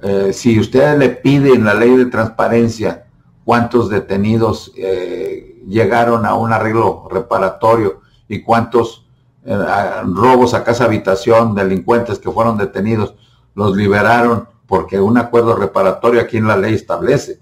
eh, 0.00 0.32
si 0.32 0.58
ustedes 0.58 0.96
le 0.96 1.10
piden 1.10 1.64
la 1.64 1.74
ley 1.74 1.96
de 1.96 2.06
transparencia 2.06 3.06
cuántos 3.44 3.90
detenidos 3.90 4.72
eh, 4.76 5.60
llegaron 5.66 6.24
a 6.24 6.34
un 6.34 6.52
arreglo 6.52 7.08
reparatorio 7.10 8.00
y 8.28 8.40
cuántos 8.40 9.00
robos 9.44 10.54
a 10.54 10.62
casa 10.62 10.84
habitación, 10.84 11.56
delincuentes 11.56 12.20
que 12.20 12.30
fueron 12.30 12.56
detenidos, 12.56 13.16
los 13.56 13.76
liberaron 13.76 14.46
porque 14.68 15.00
un 15.00 15.18
acuerdo 15.18 15.56
reparatorio 15.56 16.20
aquí 16.20 16.36
en 16.36 16.46
la 16.46 16.56
ley 16.56 16.74
establece. 16.74 17.40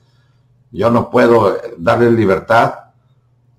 Yo 0.72 0.90
no 0.90 1.10
puedo 1.10 1.54
eh, 1.54 1.74
darle 1.78 2.10
libertad, 2.10 2.74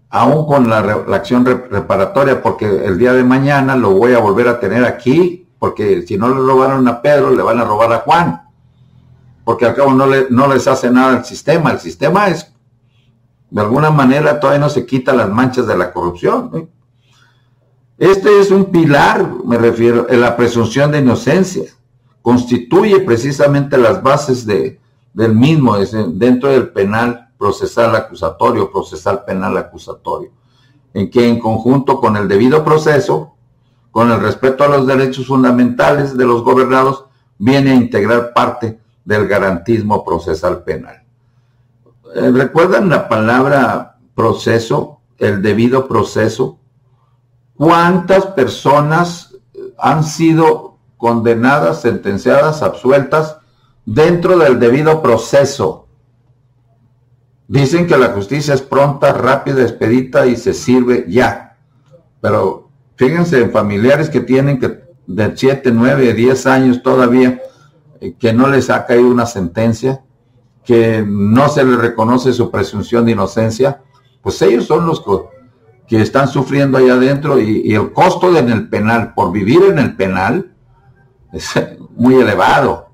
aún 0.09 0.45
con 0.45 0.69
la, 0.69 0.79
acción 1.13 1.45
reparatoria, 1.45 2.41
porque 2.41 2.65
el 2.65 2.97
día 2.97 3.13
de 3.13 3.23
mañana 3.23 3.75
lo 3.75 3.91
voy 3.91 4.13
a 4.13 4.19
volver 4.19 4.47
a 4.47 4.59
tener 4.59 4.85
aquí, 4.85 5.47
porque 5.59 6.05
si 6.07 6.17
no 6.17 6.29
le 6.29 6.35
robaron 6.35 6.87
a 6.87 7.01
Pedro, 7.01 7.31
le 7.31 7.43
van 7.43 7.59
a 7.59 7.65
robar 7.65 7.93
a 7.93 7.99
Juan. 7.99 8.41
Porque 9.43 9.65
al 9.65 9.75
cabo 9.75 9.93
no, 9.93 10.07
le, 10.07 10.27
no 10.29 10.47
les 10.47 10.67
hace 10.67 10.89
nada 10.89 11.17
el 11.17 11.25
sistema. 11.25 11.71
El 11.71 11.79
sistema 11.79 12.27
es, 12.27 12.51
de 13.49 13.61
alguna 13.61 13.89
manera, 13.91 14.39
todavía 14.39 14.59
no 14.61 14.69
se 14.69 14.85
quita 14.85 15.13
las 15.13 15.29
manchas 15.29 15.67
de 15.67 15.77
la 15.77 15.91
corrupción. 15.91 16.69
Este 17.97 18.39
es 18.39 18.49
un 18.49 18.65
pilar, 18.65 19.29
me 19.45 19.57
refiero, 19.57 20.07
en 20.09 20.21
la 20.21 20.35
presunción 20.35 20.91
de 20.91 20.99
inocencia. 20.99 21.65
constituye 22.23 22.99
precisamente 22.99 23.77
las 23.77 24.01
bases 24.01 24.45
de, 24.45 24.80
del 25.13 25.35
mismo, 25.35 25.77
dentro 25.77 26.49
del 26.49 26.69
penal 26.69 27.29
procesal 27.37 27.95
acusatorio, 27.95 28.71
procesal 28.71 29.25
penal 29.25 29.57
acusatorio, 29.57 30.31
en 30.93 31.09
que 31.09 31.27
en 31.27 31.39
conjunto 31.39 31.99
con 31.99 32.15
el 32.15 32.27
debido 32.27 32.63
proceso, 32.63 33.33
con 33.91 34.11
el 34.11 34.19
respeto 34.21 34.63
a 34.63 34.69
los 34.69 34.87
derechos 34.87 35.27
fundamentales 35.27 36.15
de 36.15 36.25
los 36.25 36.43
gobernados, 36.43 37.05
viene 37.37 37.71
a 37.71 37.75
integrar 37.75 38.33
parte 38.33 38.79
del 39.03 39.27
garantismo 39.27 40.05
procesal 40.05 40.63
penal. 40.63 41.03
Eh, 42.13 42.31
¿Recuerdan 42.31 42.89
la 42.89 43.09
palabra 43.09 43.97
proceso, 44.13 44.99
el 45.17 45.41
debido 45.41 45.87
proceso? 45.87 46.59
¿Cuántas 47.55 48.27
personas 48.27 49.35
han 49.77 50.03
sido 50.03 50.77
condenadas, 50.97 51.81
sentenciadas, 51.81 52.61
absueltas 52.61 53.40
dentro 53.85 54.37
del 54.37 54.59
debido 54.59 55.01
proceso? 55.01 55.87
Dicen 57.47 57.85
que 57.85 57.97
la 57.97 58.09
justicia 58.09 58.53
es 58.53 58.61
pronta, 58.61 59.11
rápida, 59.13 59.61
expedita 59.61 60.25
y 60.25 60.35
se 60.35 60.53
sirve 60.53 61.05
ya. 61.09 61.57
Pero 62.21 62.69
fíjense 62.95 63.41
en 63.41 63.51
familiares 63.51 64.09
que 64.09 64.21
tienen 64.21 64.59
que 64.59 64.81
de 65.07 65.35
7, 65.35 65.71
9, 65.71 66.13
10 66.13 66.45
años 66.47 66.83
todavía 66.83 67.41
eh, 67.99 68.15
que 68.17 68.33
no 68.33 68.47
les 68.47 68.69
ha 68.69 68.85
caído 68.85 69.09
una 69.09 69.25
sentencia, 69.25 70.03
que 70.63 71.03
no 71.05 71.49
se 71.49 71.63
les 71.63 71.77
reconoce 71.77 72.33
su 72.33 72.49
presunción 72.49 73.05
de 73.05 73.11
inocencia, 73.11 73.81
pues 74.21 74.41
ellos 74.41 74.65
son 74.65 74.85
los 74.85 75.03
que 75.87 76.01
están 76.01 76.27
sufriendo 76.27 76.77
ahí 76.77 76.89
adentro 76.89 77.39
y, 77.39 77.73
el 77.73 77.91
costo 77.91 78.35
en 78.37 78.49
el 78.49 78.69
penal, 78.69 79.13
por 79.13 79.31
vivir 79.31 79.63
en 79.63 79.79
el 79.79 79.95
penal, 79.95 80.53
es 81.33 81.49
muy 81.95 82.15
elevado 82.15 82.90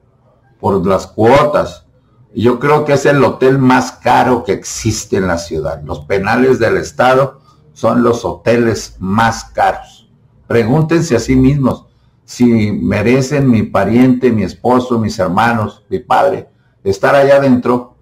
por 0.60 0.86
las 0.86 1.08
cuotas. 1.08 1.86
Yo 2.34 2.60
creo 2.60 2.86
que 2.86 2.94
es 2.94 3.06
el 3.06 3.24
hotel 3.24 3.58
más 3.58 3.92
caro 3.92 4.44
que 4.44 4.54
existe 4.54 5.18
en 5.18 5.28
la 5.28 5.38
ciudad. 5.38 5.82
Los 5.84 6.02
penales 6.02 6.60
del 6.60 6.78
Estado 6.78 7.40
son 7.74 8.04
los 8.04 8.26
hoteles 8.26 8.96
más 9.00 9.46
caros. 9.46 10.10
Pregúntense 10.48 11.16
a 11.16 11.20
sí 11.20 11.36
mismos, 11.36 11.86
si 12.24 12.72
merecen 12.72 13.50
mi 13.50 13.64
pariente, 13.64 14.32
mi 14.32 14.44
esposo, 14.44 15.00
mis 15.00 15.18
hermanos, 15.20 15.84
mi 15.90 16.00
padre, 16.00 16.50
estar 16.84 17.16
allá 17.16 17.38
adentro, 17.38 17.96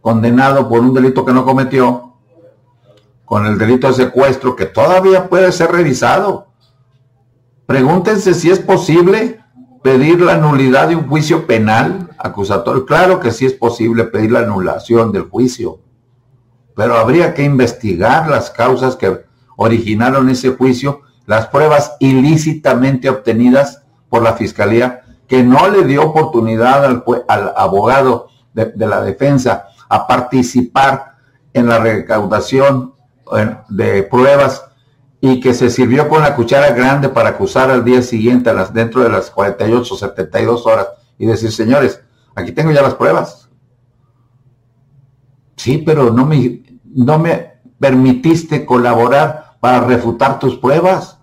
condenado 0.00 0.68
por 0.68 0.80
un 0.80 0.94
delito 0.94 1.24
que 1.24 1.32
no 1.32 1.44
cometió, 1.44 2.14
con 3.24 3.46
el 3.46 3.58
delito 3.58 3.88
de 3.88 3.94
secuestro, 3.94 4.54
que 4.54 4.66
todavía 4.66 5.28
puede 5.28 5.50
ser 5.52 5.72
revisado. 5.72 6.46
Pregúntense 7.66 8.32
si 8.32 8.50
es 8.50 8.60
posible 8.60 9.40
pedir 9.86 10.20
la 10.20 10.36
nulidad 10.36 10.88
de 10.88 10.96
un 10.96 11.06
juicio 11.06 11.46
penal 11.46 12.10
acusatorio. 12.18 12.84
Claro 12.84 13.20
que 13.20 13.30
sí 13.30 13.46
es 13.46 13.52
posible 13.52 14.02
pedir 14.02 14.32
la 14.32 14.40
anulación 14.40 15.12
del 15.12 15.30
juicio, 15.30 15.78
pero 16.74 16.96
habría 16.96 17.34
que 17.34 17.44
investigar 17.44 18.28
las 18.28 18.50
causas 18.50 18.96
que 18.96 19.24
originaron 19.54 20.28
ese 20.28 20.48
juicio 20.56 21.02
las 21.26 21.46
pruebas 21.46 21.94
ilícitamente 22.00 23.08
obtenidas 23.08 23.84
por 24.08 24.22
la 24.22 24.32
Fiscalía, 24.32 25.02
que 25.28 25.44
no 25.44 25.68
le 25.68 25.84
dio 25.84 26.02
oportunidad 26.02 26.84
al, 26.84 27.04
abogado 27.56 28.26
de, 28.54 28.72
la 28.76 29.02
defensa 29.02 29.66
a 29.88 30.08
participar 30.08 31.14
en 31.52 31.68
la 31.68 31.78
recaudación 31.78 32.92
de 33.68 34.02
pruebas 34.02 34.64
y 35.32 35.40
que 35.40 35.54
se 35.54 35.70
sirvió 35.70 36.08
con 36.08 36.22
la 36.22 36.34
cuchara 36.34 36.70
grande 36.70 37.08
para 37.08 37.30
acusar 37.30 37.70
al 37.70 37.84
día 37.84 38.02
siguiente, 38.02 38.50
a 38.50 38.52
las, 38.52 38.72
dentro 38.72 39.02
de 39.02 39.08
las 39.08 39.30
48 39.30 39.94
o 39.94 39.96
72 39.96 40.66
horas, 40.66 40.88
y 41.18 41.26
decir, 41.26 41.50
señores, 41.50 42.00
aquí 42.34 42.52
tengo 42.52 42.70
ya 42.70 42.82
las 42.82 42.94
pruebas. 42.94 43.48
Sí, 45.56 45.78
pero 45.78 46.12
no 46.12 46.26
me, 46.26 46.62
no 46.84 47.18
me 47.18 47.60
permitiste 47.78 48.64
colaborar 48.64 49.56
para 49.60 49.80
refutar 49.80 50.38
tus 50.38 50.56
pruebas 50.56 51.16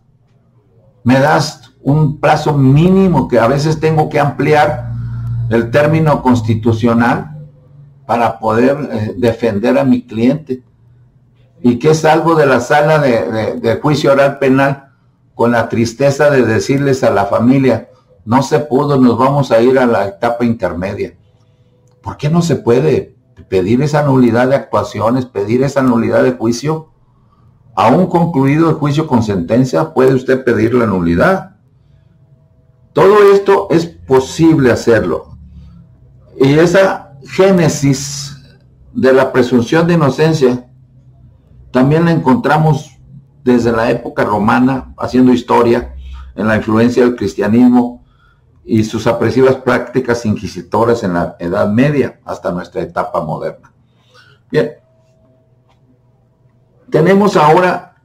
me 1.03 1.19
das 1.19 1.73
un 1.81 2.19
plazo 2.19 2.57
mínimo 2.57 3.27
que 3.27 3.39
a 3.39 3.47
veces 3.47 3.79
tengo 3.79 4.09
que 4.09 4.19
ampliar 4.19 4.91
el 5.49 5.69
término 5.69 6.21
constitucional 6.21 7.37
para 8.05 8.39
poder 8.39 8.77
eh, 8.91 9.13
defender 9.17 9.77
a 9.77 9.83
mi 9.83 10.03
cliente. 10.03 10.63
Y 11.63 11.79
que 11.79 11.95
salgo 11.95 12.35
de 12.35 12.45
la 12.45 12.59
sala 12.59 12.99
de, 12.99 13.79
juicio 13.81 14.11
oral 14.11 14.37
penal 14.37 14.91
con 15.33 15.53
la 15.53 15.69
tristeza 15.69 16.29
de 16.29 16.43
decirles 16.43 17.03
a 17.03 17.09
la 17.09 17.25
familia, 17.25 17.89
no 18.25 18.43
se 18.43 18.59
pudo, 18.59 18.99
nos 18.99 19.17
vamos 19.17 19.51
a 19.51 19.61
ir 19.61 19.79
a 19.79 19.85
la 19.85 20.05
etapa 20.07 20.45
intermedia. 20.45 21.15
¿Por 22.01 22.17
qué 22.17 22.29
no 22.29 22.41
se 22.41 22.57
puede 22.57 23.15
pedir 23.47 23.81
esa 23.81 24.03
nulidad 24.03 24.49
de 24.49 24.55
actuaciones, 24.55 25.25
pedir 25.25 25.63
esa 25.63 25.81
nulidad 25.81 26.21
de 26.23 26.33
juicio? 26.33 26.89
Aún 27.75 28.07
concluido 28.07 28.69
el 28.69 28.75
juicio 28.75 29.07
con 29.07 29.23
sentencia, 29.23 29.93
puede 29.93 30.13
usted 30.13 30.43
pedir 30.43 30.73
la 30.73 30.85
nulidad. 30.85 31.55
Todo 32.91 33.33
esto 33.33 33.67
es 33.71 33.85
posible 33.85 34.69
hacerlo. 34.69 35.37
Y 36.39 36.59
esa 36.59 37.13
génesis 37.25 38.37
de 38.93 39.13
la 39.13 39.31
presunción 39.31 39.87
de 39.87 39.93
inocencia 39.93 40.69
también 41.73 42.05
la 42.05 42.11
encontramos 42.11 42.99
desde 43.43 43.71
la 43.71 43.89
época 43.89 44.23
romana, 44.23 44.93
haciendo 44.95 45.33
historia 45.33 45.95
en 46.35 46.47
la 46.47 46.55
influencia 46.55 47.03
del 47.03 47.15
cristianismo 47.15 48.05
y 48.63 48.83
sus 48.83 49.07
apresivas 49.07 49.55
prácticas 49.55 50.23
inquisitoras 50.23 51.03
en 51.03 51.15
la 51.15 51.35
Edad 51.39 51.67
Media 51.67 52.19
hasta 52.25 52.51
nuestra 52.51 52.83
etapa 52.83 53.21
moderna. 53.21 53.73
Bien, 54.51 54.73
tenemos 56.91 57.35
ahora 57.35 57.95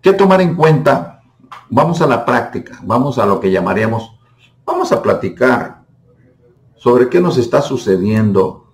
que 0.00 0.12
tomar 0.12 0.40
en 0.40 0.54
cuenta, 0.54 1.22
vamos 1.70 2.00
a 2.02 2.06
la 2.06 2.24
práctica, 2.24 2.78
vamos 2.84 3.18
a 3.18 3.26
lo 3.26 3.40
que 3.40 3.50
llamaríamos, 3.50 4.16
vamos 4.64 4.92
a 4.92 5.02
platicar 5.02 5.82
sobre 6.76 7.08
qué 7.08 7.20
nos 7.20 7.36
está 7.36 7.62
sucediendo 7.62 8.72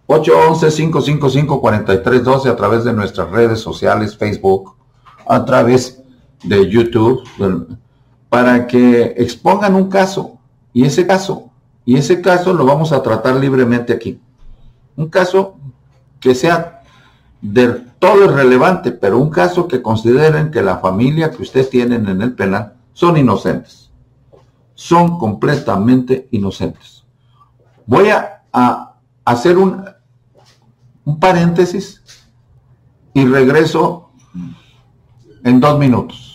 811-555-4312 0.07 2.45
a 2.47 2.55
través 2.55 2.83
de 2.83 2.93
nuestras 2.93 3.29
redes 3.29 3.59
sociales, 3.59 4.17
Facebook, 4.17 4.75
a 5.27 5.45
través 5.45 6.01
de 6.43 6.69
YouTube 6.69 7.23
para 8.29 8.67
que 8.67 9.13
expongan 9.17 9.75
un 9.75 9.89
caso 9.89 10.39
y 10.73 10.85
ese 10.85 11.05
caso 11.05 11.51
y 11.85 11.97
ese 11.97 12.21
caso 12.21 12.53
lo 12.53 12.65
vamos 12.65 12.91
a 12.91 13.01
tratar 13.01 13.35
libremente 13.35 13.93
aquí. 13.93 14.21
Un 14.95 15.09
caso 15.09 15.57
que 16.19 16.35
sea 16.35 16.80
del 17.41 17.91
todo 17.99 18.25
irrelevante, 18.25 18.91
pero 18.91 19.17
un 19.17 19.29
caso 19.29 19.67
que 19.67 19.81
consideren 19.81 20.51
que 20.51 20.61
la 20.61 20.77
familia 20.77 21.31
que 21.31 21.41
ustedes 21.41 21.69
tienen 21.69 22.07
en 22.07 22.21
el 22.21 22.33
penal 22.33 22.75
son 22.93 23.17
inocentes. 23.17 23.91
Son 24.75 25.17
completamente 25.17 26.27
inocentes. 26.31 27.03
Voy 27.85 28.09
a, 28.09 28.43
a 28.53 28.95
hacer 29.25 29.57
un, 29.57 29.83
un 31.05 31.19
paréntesis 31.19 32.01
y 33.13 33.25
regreso 33.25 34.11
en 35.43 35.59
dos 35.59 35.77
minutos. 35.79 36.30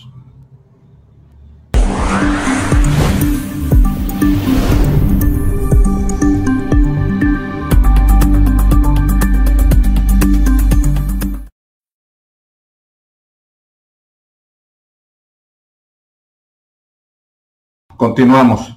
Continuamos. 17.96 18.76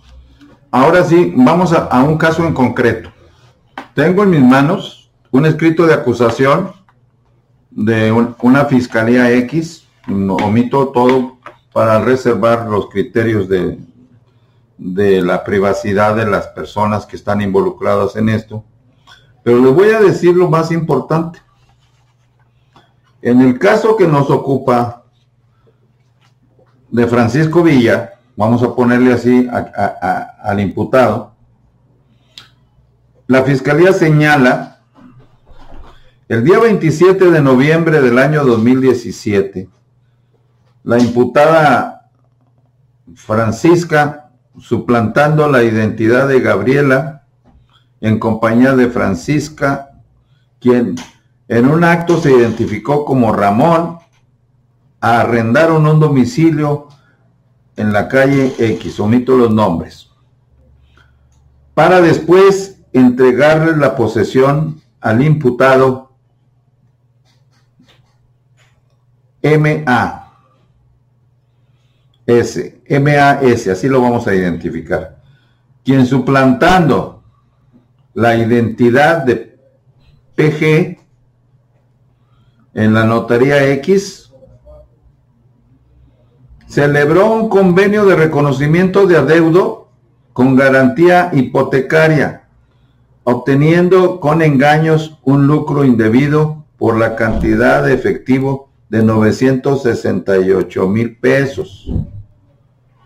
Ahora 0.72 1.04
sí, 1.04 1.34
vamos 1.36 1.74
a, 1.74 2.04
un 2.04 2.18
caso 2.18 2.46
en 2.46 2.54
concreto. 2.54 3.12
Tengo 3.94 4.24
en 4.24 4.30
mis 4.30 4.42
manos 4.42 5.12
un 5.32 5.46
escrito 5.46 5.86
de 5.86 5.94
acusación 5.94 6.72
de 7.70 8.12
una 8.12 8.66
fiscalía 8.66 9.32
X. 9.32 9.86
Omito 10.08 10.90
todo 10.90 11.38
para 11.74 12.00
reservar 12.00 12.68
los 12.68 12.90
criterios 12.90 13.50
de, 13.50 13.78
de 14.78 15.22
la 15.22 15.44
privacidad 15.44 16.16
de 16.16 16.26
las 16.26 16.48
personas 16.48 17.06
que 17.06 17.18
están 17.18 17.42
involucradas 17.42 18.16
en 18.16 18.30
esto. 18.30 18.64
Pero 19.44 19.60
les 19.60 19.74
voy 19.74 19.90
a 19.90 20.00
decir 20.00 20.36
lo 20.36 20.50
más 20.50 20.72
importante. 20.72 21.40
En 23.22 23.42
el 23.42 23.60
caso 23.60 23.98
que 23.98 24.08
nos 24.08 24.30
ocupa 24.30 25.04
de 26.90 27.06
Francisco 27.06 27.62
Villa, 27.62 28.19
vamos 28.40 28.64
a 28.64 28.74
ponerle 28.74 29.12
así 29.12 29.50
al 29.52 30.62
imputado, 30.62 31.34
la 33.28 33.44
fiscalía 33.44 33.92
señala 33.92 34.80
el 36.30 36.46
día 36.46 36.58
27 36.58 37.32
de 37.32 37.42
noviembre 37.42 38.00
del 38.00 38.18
año 38.18 38.46
2017, 38.46 39.68
la 40.84 41.00
imputada 41.00 42.10
Francisca, 43.14 44.32
suplantando 44.58 45.50
la 45.50 45.62
identidad 45.64 46.30
de 46.30 46.40
Gabriela 46.40 47.26
en 48.00 48.20
compañía 48.20 48.74
de 48.74 48.88
Francisca, 48.88 50.00
quien 50.62 50.96
en 51.50 51.66
un 51.66 51.84
acto 51.84 52.22
se 52.22 52.32
identificó 52.32 53.04
como 53.04 53.34
Ramón, 53.34 53.98
arrendaron 55.02 55.86
un 55.86 56.00
domicilio 56.00 56.88
en 57.80 57.94
la 57.94 58.10
calle 58.10 58.54
X, 58.60 59.00
omito 59.00 59.38
los 59.38 59.54
nombres, 59.54 60.10
para 61.74 62.02
después 62.02 62.82
entregarle 62.92 63.78
la 63.78 63.96
posesión 63.96 64.82
al 65.00 65.24
imputado 65.24 66.12
MA. 69.42 70.28
S, 72.26 72.82
MAS, 72.90 73.68
así 73.68 73.88
lo 73.88 74.02
vamos 74.02 74.28
a 74.28 74.36
identificar, 74.36 75.22
quien 75.86 76.06
suplantando 76.06 77.24
la 78.14 78.36
identidad 78.36 79.24
de 79.24 79.58
PG 80.36 81.00
en 82.74 82.94
la 82.94 83.06
notaría 83.06 83.72
X, 83.72 84.19
celebró 86.70 87.34
un 87.34 87.50
convenio 87.50 88.06
de 88.06 88.16
reconocimiento 88.16 89.08
de 89.08 89.18
adeudo 89.18 89.90
con 90.34 90.56
garantía 90.56 91.32
hipotecaria, 91.34 92.44
obteniendo 93.24 94.20
con 94.20 94.42
engaños 94.42 95.18
un 95.24 95.48
lucro 95.48 95.84
indebido 95.84 96.64
por 96.78 96.98
la 96.98 97.16
cantidad 97.16 97.84
de 97.84 97.94
efectivo 97.94 98.70
de 98.88 99.04
968 99.04 100.88
mil 100.88 101.18
pesos. 101.18 101.92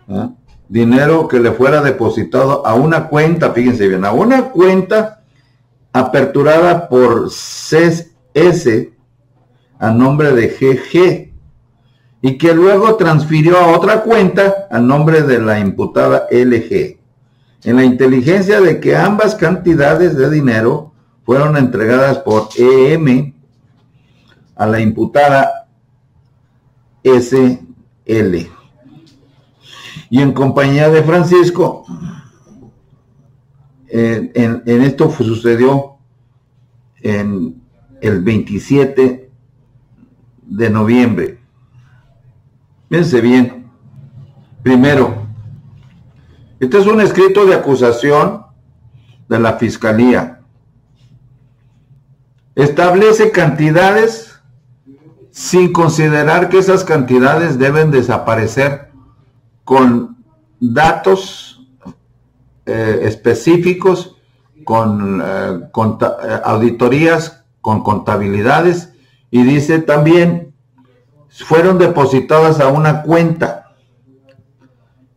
¿Ah? 0.08 0.30
Dinero 0.68 1.26
que 1.26 1.40
le 1.40 1.52
fuera 1.52 1.82
depositado 1.82 2.66
a 2.66 2.74
una 2.74 3.08
cuenta, 3.08 3.52
fíjense 3.52 3.88
bien, 3.88 4.04
a 4.04 4.12
una 4.12 4.50
cuenta 4.50 5.22
aperturada 5.92 6.88
por 6.88 7.30
CS 7.30 8.88
a 9.78 9.90
nombre 9.90 10.32
de 10.32 10.48
GG 10.48 11.33
y 12.26 12.38
que 12.38 12.54
luego 12.54 12.96
transfirió 12.96 13.58
a 13.58 13.76
otra 13.76 14.02
cuenta 14.02 14.66
a 14.70 14.78
nombre 14.78 15.20
de 15.20 15.38
la 15.40 15.60
imputada 15.60 16.26
LG. 16.30 16.96
En 17.64 17.76
la 17.76 17.84
inteligencia 17.84 18.62
de 18.62 18.80
que 18.80 18.96
ambas 18.96 19.34
cantidades 19.34 20.16
de 20.16 20.30
dinero 20.30 20.94
fueron 21.26 21.54
entregadas 21.58 22.16
por 22.20 22.48
EM 22.56 23.34
a 24.56 24.66
la 24.66 24.80
imputada 24.80 25.68
SL. 27.02 28.48
Y 30.08 30.22
en 30.22 30.32
compañía 30.32 30.88
de 30.88 31.02
Francisco, 31.02 31.84
en, 33.86 34.32
en 34.64 34.82
esto 34.82 35.10
sucedió 35.10 35.98
en 37.02 37.60
el 38.00 38.22
27 38.22 39.30
de 40.46 40.70
noviembre. 40.70 41.43
Fíjense 42.88 43.20
bien. 43.20 43.70
Primero, 44.62 45.26
este 46.60 46.78
es 46.78 46.86
un 46.86 47.00
escrito 47.00 47.44
de 47.44 47.54
acusación 47.54 48.46
de 49.28 49.38
la 49.38 49.54
Fiscalía. 49.54 50.40
Establece 52.54 53.30
cantidades 53.30 54.40
sin 55.30 55.72
considerar 55.72 56.48
que 56.48 56.58
esas 56.58 56.84
cantidades 56.84 57.58
deben 57.58 57.90
desaparecer 57.90 58.92
con 59.64 60.16
datos 60.60 61.66
eh, 62.66 63.00
específicos, 63.02 64.16
con, 64.64 65.20
eh, 65.20 65.60
eh, 65.74 66.40
auditorías, 66.44 67.44
con 67.60 67.82
contabilidades 67.82 68.92
y 69.30 69.42
dice 69.42 69.80
también, 69.80 70.53
fueron 71.42 71.78
depositadas 71.78 72.60
a 72.60 72.68
una 72.68 73.02
cuenta. 73.02 73.74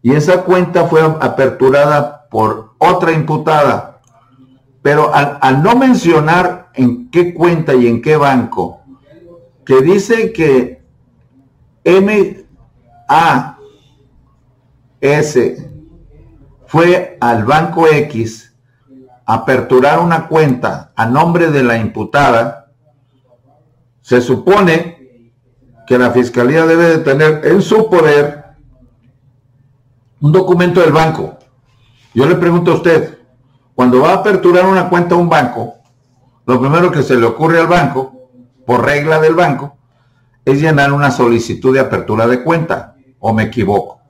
Y 0.02 0.14
esa 0.14 0.44
cuenta 0.44 0.86
fue 0.86 1.02
aperturada 1.02 2.28
por 2.30 2.74
otra 2.78 3.12
imputada. 3.12 4.02
Pero 4.82 5.14
al, 5.14 5.62
no 5.62 5.76
mencionar 5.76 6.70
en 6.74 7.12
qué 7.12 7.34
cuenta 7.34 7.76
y 7.76 7.88
en 7.88 8.02
qué 8.02 8.16
banco, 8.16 8.82
que 9.66 9.82
dice 9.82 10.32
que 10.32 10.82
S 15.02 15.72
fue 16.68 17.18
al 17.20 17.44
banco 17.44 17.88
X 17.88 18.56
a 19.26 19.34
aperturar 19.34 20.00
una 20.00 20.28
cuenta 20.28 20.94
a 20.96 21.06
nombre 21.06 21.52
de 21.52 21.64
la 21.64 21.78
imputada, 21.78 22.72
se 24.02 24.22
supone 24.22 24.97
que 25.88 25.98
la 25.98 26.12
fiscalía 26.12 26.66
debe 26.66 26.86
de 26.86 26.98
tener 27.00 27.42
en 27.46 27.62
su 27.62 27.90
poder 27.90 28.44
un 30.20 30.32
documento 30.32 30.82
del 30.82 30.92
banco. 30.92 31.38
Yo 32.14 32.28
le 32.28 32.36
pregunto 32.36 32.72
a 32.72 32.76
usted, 32.76 33.20
cuando 33.74 34.02
va 34.02 34.12
a 34.12 34.16
aperturar 34.16 34.66
una 34.66 34.90
cuenta 34.90 35.16
a 35.16 35.18
un 35.18 35.30
banco, 35.30 35.76
lo 36.46 36.60
primero 36.60 36.92
que 36.92 37.04
se 37.04 37.16
le 37.16 37.26
ocurre 37.26 37.60
al 37.60 37.68
banco, 37.68 38.30
por 38.66 38.84
regla 38.84 39.20
del 39.20 39.34
banco, 39.34 39.78
es 40.44 40.62
llenar 40.62 40.92
una 40.92 41.10
solicitud 41.10 41.74
de 41.74 41.80
apertura 41.80 42.28
de 42.28 42.44
cuenta, 42.44 42.96
o 43.20 43.34
me 43.34 43.44
equivoco. 43.44 44.02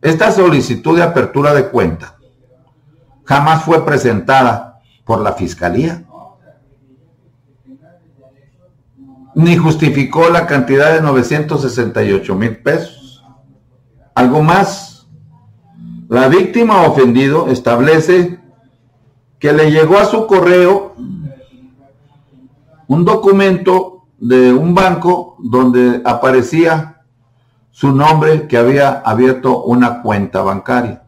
Esta 0.00 0.30
solicitud 0.30 0.96
de 0.96 1.02
apertura 1.02 1.54
de 1.54 1.68
cuenta 1.68 2.16
jamás 3.24 3.64
fue 3.64 3.84
presentada 3.84 4.80
por 5.04 5.20
la 5.20 5.32
fiscalía. 5.32 6.04
Ni 9.42 9.56
justificó 9.56 10.28
la 10.30 10.46
cantidad 10.46 10.94
de 10.94 11.02
968 11.02 12.34
mil 12.34 12.56
pesos. 12.58 13.24
Algo 14.14 14.42
más, 14.42 15.08
la 16.08 16.28
víctima 16.28 16.82
ofendido 16.82 17.48
establece 17.48 18.40
que 19.38 19.52
le 19.52 19.70
llegó 19.70 19.98
a 19.98 20.04
su 20.04 20.26
correo 20.26 20.94
un 22.86 23.04
documento 23.04 24.04
de 24.18 24.52
un 24.52 24.74
banco 24.74 25.36
donde 25.40 26.02
aparecía 26.04 27.02
su 27.70 27.92
nombre 27.92 28.46
que 28.46 28.58
había 28.58 29.00
abierto 29.00 29.64
una 29.64 30.02
cuenta 30.02 30.42
bancaria. 30.42 31.02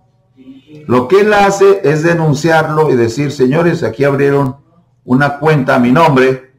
Lo 0.86 1.06
que 1.08 1.20
él 1.20 1.32
hace 1.32 1.80
es 1.84 2.02
denunciarlo 2.02 2.90
y 2.90 2.96
decir, 2.96 3.30
señores, 3.30 3.82
aquí 3.82 4.04
abrieron 4.04 4.56
una 5.04 5.38
cuenta 5.38 5.76
a 5.76 5.78
mi 5.78 5.92
nombre, 5.92 6.53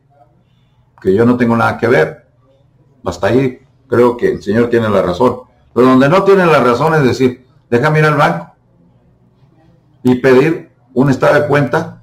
que 1.05 1.13
yo 1.13 1.23
no 1.23 1.37
tengo 1.37 1.55
nada 1.55 1.77
que 1.77 1.87
ver. 1.87 2.25
Hasta 3.05 3.27
ahí 3.27 3.59
creo 3.87 4.17
que 4.17 4.31
el 4.31 4.41
señor 4.41 4.71
tiene 4.71 4.89
la 4.89 5.03
razón. 5.03 5.41
Pero 5.71 5.85
donde 5.85 6.09
no 6.09 6.23
tiene 6.23 6.47
la 6.47 6.59
razón 6.63 6.95
es 6.95 7.03
decir, 7.03 7.45
déjame 7.69 7.99
ir 7.99 8.05
al 8.05 8.15
banco 8.15 8.55
y 10.01 10.15
pedir 10.15 10.71
un 10.95 11.11
estado 11.11 11.39
de 11.39 11.47
cuenta 11.47 12.01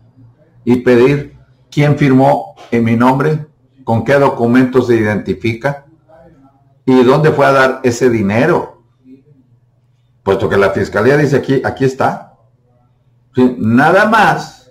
y 0.64 0.76
pedir 0.76 1.36
quién 1.68 1.98
firmó 1.98 2.54
en 2.70 2.84
mi 2.84 2.96
nombre, 2.96 3.44
con 3.82 4.04
qué 4.04 4.14
documento 4.14 4.82
se 4.82 4.94
identifica 4.94 5.86
y 6.84 7.02
dónde 7.02 7.32
fue 7.32 7.46
a 7.46 7.52
dar 7.52 7.80
ese 7.82 8.08
dinero. 8.08 8.84
Puesto 10.22 10.48
que 10.48 10.56
la 10.56 10.70
fiscalía 10.70 11.16
dice 11.16 11.38
aquí, 11.38 11.60
aquí 11.64 11.84
está. 11.84 12.34
Nada 13.58 14.08
más 14.08 14.70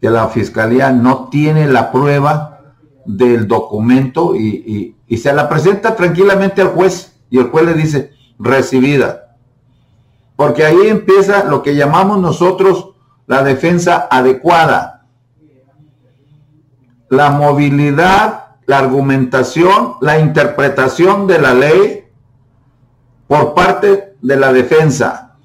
que 0.00 0.08
la 0.08 0.28
fiscalía 0.28 0.92
no 0.92 1.28
tiene 1.28 1.66
la 1.66 1.92
prueba 1.92 2.49
del 3.04 3.48
documento 3.48 4.34
y, 4.34 4.96
se 5.16 5.32
la 5.32 5.48
presenta 5.48 5.96
tranquilamente 5.96 6.62
al 6.62 6.68
juez 6.68 7.16
y 7.30 7.38
el 7.38 7.48
juez 7.48 7.64
le 7.64 7.74
dice 7.74 8.12
recibida. 8.38 9.36
Porque 10.36 10.64
ahí 10.64 10.86
empieza 10.86 11.44
lo 11.44 11.62
que 11.62 11.74
llamamos 11.74 12.18
nosotros 12.18 12.90
la 13.26 13.42
defensa 13.42 14.08
adecuada. 14.10 15.06
La 17.08 17.30
movilidad, 17.30 18.56
la 18.66 18.78
argumentación, 18.78 19.94
la 20.00 20.18
interpretación 20.18 21.26
de 21.26 21.38
la 21.40 21.54
ley 21.54 22.04
por 23.26 23.54
parte 23.54 24.16
de 24.22 24.36
la 24.36 24.52
defensa. 24.52 25.36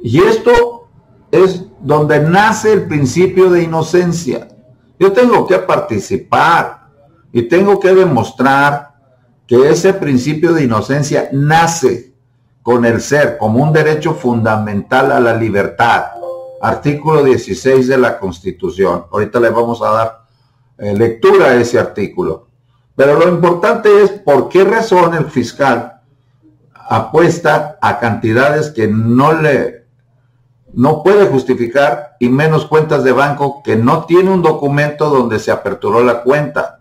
Y 0.00 0.18
esto 0.20 0.88
es 1.30 1.64
donde 1.80 2.20
nace 2.20 2.72
el 2.72 2.86
principio 2.86 3.50
de 3.50 3.62
inocencia. 3.62 4.53
Yo 4.98 5.12
tengo 5.12 5.46
que 5.46 5.58
participar 5.58 6.88
y 7.32 7.42
tengo 7.42 7.80
que 7.80 7.94
demostrar 7.94 8.94
que 9.46 9.70
ese 9.70 9.92
principio 9.94 10.52
de 10.52 10.64
inocencia 10.64 11.28
nace 11.32 12.14
con 12.62 12.84
el 12.84 13.00
ser 13.00 13.36
como 13.36 13.62
un 13.62 13.72
derecho 13.72 14.14
fundamental 14.14 15.12
a 15.12 15.20
la 15.20 15.34
libertad. 15.34 16.06
artículo 16.62 17.22
16 17.22 17.88
de 17.88 17.98
la 17.98 18.18
Constitución. 18.18 19.04
Ahorita 19.12 19.38
le 19.38 19.50
vamos 19.50 19.82
a 19.82 19.90
dar 19.90 20.24
eh, 20.78 20.96
lectura 20.96 21.48
a 21.48 21.56
ese 21.56 21.78
artículo. 21.78 22.48
Pero 22.96 23.18
lo 23.18 23.28
importante 23.28 24.02
es 24.02 24.10
por 24.10 24.48
qué 24.48 24.64
razón 24.64 25.14
el 25.14 25.26
fiscal 25.26 26.00
apuesta 26.72 27.78
a 27.82 27.98
cantidades 27.98 28.70
que 28.70 28.88
no 28.88 29.34
le 29.34 29.83
no 30.76 31.02
puede 31.02 31.26
justificar 31.26 32.16
y 32.18 32.28
menos 32.28 32.66
cuentas 32.66 33.04
de 33.04 33.12
banco 33.12 33.62
que 33.62 33.76
no 33.76 34.04
tiene 34.04 34.30
un 34.30 34.42
documento 34.42 35.08
donde 35.08 35.38
se 35.38 35.50
aperturó 35.50 36.02
la 36.02 36.22
cuenta. 36.22 36.80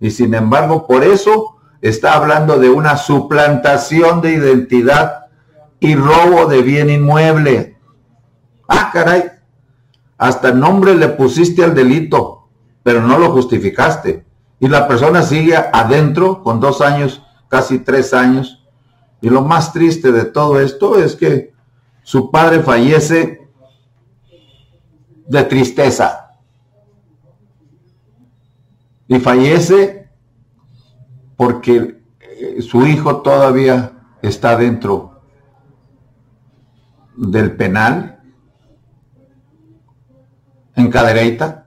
Y 0.00 0.10
sin 0.10 0.34
embargo, 0.34 0.86
por 0.86 1.02
eso 1.02 1.56
está 1.80 2.14
hablando 2.14 2.58
de 2.58 2.70
una 2.70 2.96
suplantación 2.96 4.20
de 4.20 4.32
identidad 4.32 5.26
y 5.80 5.96
robo 5.96 6.46
de 6.46 6.62
bien 6.62 6.88
inmueble. 6.90 7.76
Ah, 8.68 8.90
caray, 8.92 9.24
hasta 10.16 10.52
nombre 10.52 10.94
le 10.94 11.08
pusiste 11.08 11.64
al 11.64 11.74
delito, 11.74 12.48
pero 12.84 13.02
no 13.02 13.18
lo 13.18 13.32
justificaste. 13.32 14.24
Y 14.60 14.68
la 14.68 14.86
persona 14.86 15.22
sigue 15.22 15.56
adentro 15.56 16.44
con 16.44 16.60
dos 16.60 16.80
años, 16.80 17.22
casi 17.48 17.80
tres 17.80 18.14
años. 18.14 18.64
Y 19.20 19.30
lo 19.30 19.42
más 19.42 19.72
triste 19.72 20.12
de 20.12 20.24
todo 20.24 20.60
esto 20.60 20.98
es 20.98 21.16
que 21.16 21.51
su 22.02 22.30
padre 22.30 22.60
fallece 22.60 23.48
de 25.26 25.44
tristeza. 25.44 26.30
Y 29.08 29.18
fallece 29.18 30.10
porque 31.36 32.02
eh, 32.20 32.62
su 32.62 32.86
hijo 32.86 33.22
todavía 33.22 33.92
está 34.22 34.56
dentro 34.56 35.22
del 37.16 37.54
penal 37.56 38.20
en 40.74 40.90
Cadereyta. 40.90 41.66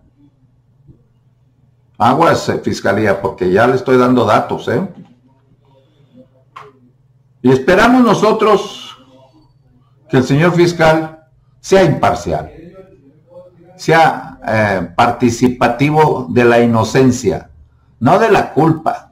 Aguas, 1.97 2.49
eh, 2.49 2.59
fiscalía, 2.59 3.21
porque 3.21 3.51
ya 3.51 3.67
le 3.67 3.75
estoy 3.75 3.97
dando 3.97 4.25
datos, 4.25 4.67
¿eh? 4.67 4.87
Y 7.41 7.51
esperamos 7.51 8.03
nosotros 8.03 8.84
que 10.09 10.17
el 10.17 10.23
señor 10.23 10.53
fiscal 10.53 11.25
sea 11.59 11.83
imparcial, 11.83 12.51
sea 13.75 14.39
eh, 14.47 14.89
participativo 14.95 16.27
de 16.29 16.45
la 16.45 16.59
inocencia, 16.59 17.49
no 17.99 18.19
de 18.19 18.29
la 18.29 18.53
culpa, 18.53 19.11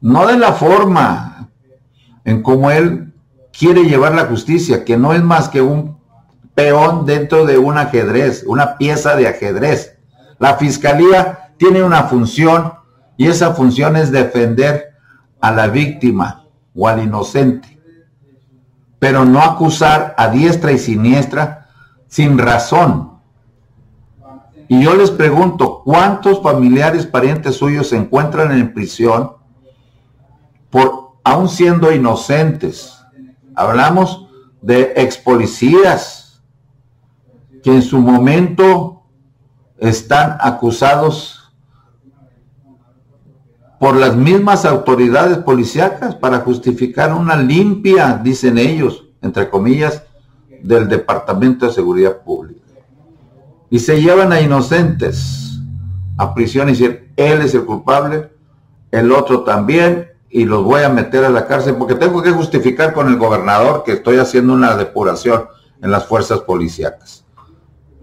no 0.00 0.26
de 0.26 0.36
la 0.36 0.52
forma 0.52 1.48
en 2.24 2.42
cómo 2.42 2.70
él 2.70 3.14
quiere 3.56 3.84
llevar 3.84 4.14
la 4.14 4.26
justicia, 4.26 4.84
que 4.84 4.96
no 4.96 5.12
es 5.12 5.22
más 5.22 5.48
que 5.48 5.62
un 5.62 5.98
peón 6.54 7.06
dentro 7.06 7.46
de 7.46 7.58
un 7.58 7.78
ajedrez, 7.78 8.44
una 8.46 8.76
pieza 8.76 9.16
de 9.16 9.28
ajedrez. 9.28 9.98
La 10.38 10.56
fiscalía 10.56 11.52
tiene 11.56 11.82
una 11.82 12.04
función 12.04 12.74
y 13.16 13.28
esa 13.28 13.54
función 13.54 13.96
es 13.96 14.10
defender 14.10 14.94
a 15.40 15.52
la 15.52 15.68
víctima 15.68 16.44
o 16.74 16.88
al 16.88 17.02
inocente, 17.02 17.73
pero 19.04 19.26
no 19.26 19.42
acusar 19.42 20.14
a 20.16 20.28
diestra 20.28 20.72
y 20.72 20.78
siniestra 20.78 21.68
sin 22.06 22.38
razón. 22.38 23.20
Y 24.66 24.82
yo 24.82 24.94
les 24.94 25.10
pregunto, 25.10 25.82
¿cuántos 25.84 26.42
familiares, 26.42 27.04
parientes 27.04 27.56
suyos 27.56 27.90
se 27.90 27.98
encuentran 27.98 28.50
en 28.52 28.72
prisión 28.72 29.32
por 30.70 31.18
aún 31.22 31.50
siendo 31.50 31.92
inocentes? 31.92 32.98
Hablamos 33.54 34.26
de 34.62 34.94
ex 34.96 35.18
policías, 35.18 36.42
que 37.62 37.74
en 37.74 37.82
su 37.82 37.98
momento 37.98 39.02
están 39.76 40.38
acusados 40.40 41.43
por 43.84 43.96
las 43.96 44.16
mismas 44.16 44.64
autoridades 44.64 45.36
policíacas 45.36 46.14
para 46.14 46.38
justificar 46.38 47.12
una 47.12 47.36
limpia, 47.36 48.18
dicen 48.24 48.56
ellos, 48.56 49.04
entre 49.20 49.50
comillas, 49.50 50.04
del 50.62 50.88
Departamento 50.88 51.66
de 51.66 51.72
Seguridad 51.74 52.22
Pública. 52.22 52.62
Y 53.68 53.80
se 53.80 54.00
llevan 54.00 54.32
a 54.32 54.40
inocentes 54.40 55.60
a 56.16 56.32
prisión 56.32 56.70
y 56.70 56.72
decir, 56.72 57.12
él 57.14 57.42
es 57.42 57.52
el 57.52 57.66
culpable, 57.66 58.30
el 58.90 59.12
otro 59.12 59.44
también, 59.44 60.12
y 60.30 60.46
los 60.46 60.64
voy 60.64 60.82
a 60.82 60.88
meter 60.88 61.22
a 61.22 61.28
la 61.28 61.46
cárcel 61.46 61.76
porque 61.76 61.94
tengo 61.94 62.22
que 62.22 62.30
justificar 62.30 62.94
con 62.94 63.08
el 63.08 63.18
gobernador 63.18 63.82
que 63.84 63.92
estoy 63.92 64.16
haciendo 64.16 64.54
una 64.54 64.78
depuración 64.78 65.44
en 65.82 65.90
las 65.90 66.06
fuerzas 66.06 66.40
policíacas 66.40 67.24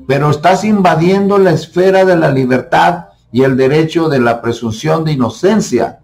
pero 0.08 0.30
estás 0.30 0.64
invadiendo 0.64 1.38
la 1.38 1.52
esfera 1.52 2.04
de 2.06 2.18
la 2.18 2.32
libertad 2.32 3.06
y 3.32 3.44
el 3.44 3.56
derecho 3.56 4.10
de 4.10 4.20
la 4.20 4.42
presunción 4.42 5.04
de 5.04 5.14
inocencia, 5.14 6.00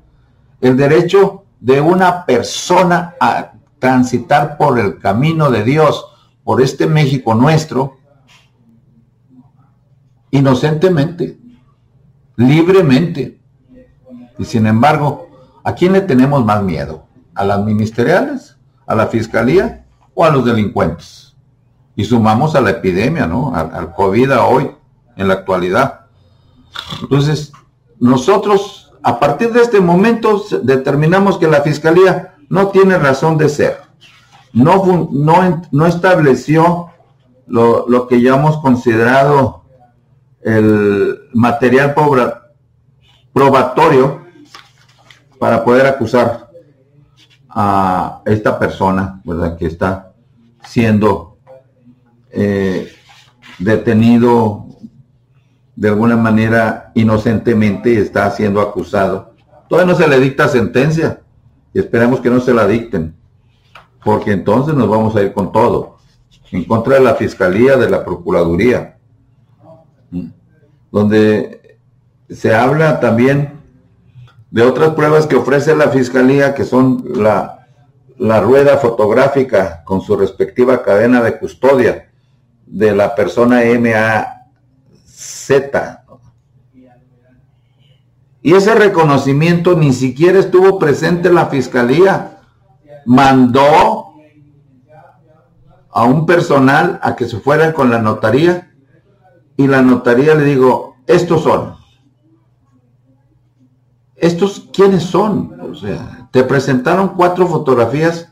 el 0.62 0.78
derecho 0.78 1.44
de 1.60 1.82
una 1.82 2.26
persona 2.26 3.16
a 3.20 3.54
transitar 3.80 4.58
por 4.58 4.80
el 4.80 4.98
camino 5.00 5.50
de 5.50 5.63
Dios, 5.63 6.06
por 6.44 6.62
este 6.62 6.88
México 6.88 7.36
nuestro, 7.36 7.98
inocentemente, 10.32 11.38
libremente. 12.36 13.40
Y 14.40 14.46
sin 14.46 14.68
embargo, 14.68 15.28
¿a 15.63 15.74
quién 15.74 15.94
le 15.94 16.02
tenemos 16.02 16.46
más 16.46 16.63
miedo? 16.63 17.06
¿A 17.36 17.44
las 17.44 17.63
ministeriales? 17.63 18.58
¿A 18.86 18.96
la 18.96 19.08
fiscalía? 19.08 19.86
¿O 20.13 20.24
a 20.24 20.30
los 20.30 20.46
delincuentes? 20.46 21.28
y 21.98 22.06
sumamos 22.06 22.56
a 22.56 22.62
la 22.62 22.70
epidemia, 22.70 23.26
¿no? 23.26 23.54
Al, 23.56 23.92
COVID 23.96 24.32
hoy, 24.40 24.72
en 25.16 25.28
la 25.28 25.34
actualidad. 25.34 26.02
Entonces, 27.02 27.52
nosotros, 28.00 28.92
a 29.04 29.20
partir 29.20 29.52
de 29.52 29.62
este 29.62 29.80
momento, 29.80 30.44
determinamos 30.63 31.38
que 31.38 31.48
la 31.48 31.62
Fiscalía 31.62 32.36
no 32.50 32.70
tiene 32.70 32.98
razón 32.98 33.38
de 33.38 33.50
ser. 33.50 33.82
No, 34.54 35.10
no, 35.12 35.62
no 35.72 35.86
estableció 35.86 36.90
lo, 37.48 37.88
lo, 37.88 38.08
que 38.08 38.22
ya 38.22 38.36
hemos 38.36 38.58
considerado 38.58 39.63
el 40.42 41.20
material 41.34 41.94
probatorio 43.34 44.26
para 45.40 45.63
poder 45.63 45.86
acusar 45.86 46.50
a 47.50 48.22
esta 48.26 48.58
persona. 48.58 49.22
Que 49.58 49.66
está 49.66 50.13
siendo 50.63 51.38
eh, 52.32 52.92
detenido 53.60 54.66
de 55.78 55.90
alguna 55.90 56.18
manera 56.18 56.92
inocentemente 56.96 58.00
está 58.00 58.30
siendo 58.32 58.62
acusado. 58.62 59.34
Todavía 59.70 59.94
no 59.94 59.98
se 59.98 60.08
le 60.08 60.20
dicta 60.20 60.48
sentencia 60.48 61.22
y 61.72 61.80
esperemos 61.80 62.20
que 62.20 62.32
no 62.32 62.40
se 62.40 62.52
la 62.52 62.68
dicten, 62.68 63.16
porque 64.04 64.32
entonces 64.32 64.74
nos 64.74 64.90
vamos 64.90 65.16
a 65.16 65.22
ir 65.22 65.34
con 65.34 65.52
todo, 65.52 65.98
en 66.52 66.63
contra 66.63 66.96
de 66.96 67.02
la 67.02 67.13
Fiscalía, 67.13 67.78
de 67.78 67.92
la 67.92 68.04
Procuraduría, 68.04 68.98
donde 70.92 71.78
se 72.28 72.56
habla 72.56 73.00
también 73.00 73.62
de 74.50 74.63
otras 74.63 74.96
pruebas 74.96 75.28
que 75.28 75.36
ofrece 75.36 75.76
la 75.76 75.90
Fiscalía, 75.90 76.56
que 76.56 76.63
son 76.63 77.04
la, 77.13 77.68
la 78.18 78.42
rueda 78.42 78.78
fotográfica 78.78 79.84
con 79.84 80.02
su 80.02 80.16
respectiva 80.16 80.82
cadena 80.82 81.22
de 81.22 81.38
custodia, 81.38 82.10
de 82.66 82.96
la 82.96 83.13
persona 83.13 83.63
Z 85.19 86.03
Y 88.43 88.53
ese 88.53 88.75
reconocimiento 88.75 89.75
ni 89.75 89.91
siquiera 89.91 90.38
estuvo 90.38 90.77
presente 90.77 91.30
en 91.30 91.36
la 91.36 91.47
fiscalía. 91.47 92.41
Mandó 93.08 94.13
a 95.89 96.03
un 96.03 96.27
personal 96.27 96.99
a 97.01 97.15
que 97.15 97.25
se 97.25 97.39
fuera 97.39 97.73
con 97.73 97.89
la 97.89 97.99
notaría 97.99 98.71
y 99.58 99.65
la 99.65 99.82
notaría 99.82 100.36
le 100.36 100.43
digo, 100.43 100.97
estos 101.08 101.41
son. 101.41 101.75
¿Estos 104.15 104.69
quiénes 104.71 105.01
son? 105.01 105.60
O 105.60 105.73
sea, 105.73 106.30
te 106.32 106.43
presentaron 106.43 107.15
cuatro 107.15 107.47
fotografías 107.47 108.32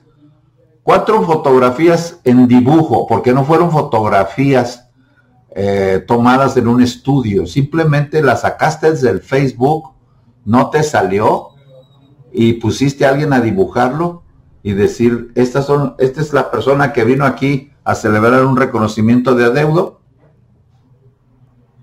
cuatro 0.83 1.23
fotografías 1.23 2.19
en 2.25 2.47
dibujo, 2.47 3.07
porque 3.07 3.33
no 3.33 3.43
fueron 3.43 3.71
fotografías 3.71 4.84
eh, 5.57 6.03
tomadas 6.05 6.57
en 6.57 6.67
un 6.67 6.81
estudio, 6.81 7.47
simplemente 7.47 8.21
las 8.21 8.41
sacaste 8.41 8.91
desde 8.91 9.09
el 9.09 9.21
Facebook, 9.21 9.93
no 10.43 10.69
te 10.69 10.83
salió 10.83 11.51
y 12.33 12.53
pusiste 12.53 13.05
a 13.05 13.11
alguien 13.11 13.31
a 13.31 13.39
dibujarlo 13.39 14.23
y 14.63 14.73
decir, 14.73 15.31
estas 15.35 15.65
son, 15.65 15.95
esta 15.97 16.19
es 16.19 16.33
la 16.33 16.51
persona 16.51 16.91
que 16.91 17.05
vino 17.05 17.23
aquí 17.23 17.71
a 17.85 17.95
celebrar 17.95 18.45
un 18.45 18.57
reconocimiento 18.57 19.33
de 19.33 19.45
adeudo. 19.45 20.01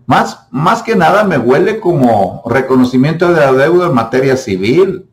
Más, 0.04 0.48
más 0.50 0.82
que 0.82 0.94
nada 0.94 1.24
me 1.24 1.38
huele 1.38 1.80
como 1.80 2.42
reconocimiento 2.44 3.32
de 3.32 3.42
adeudo 3.42 3.86
en 3.86 3.94
materia 3.94 4.36
civil, 4.36 5.08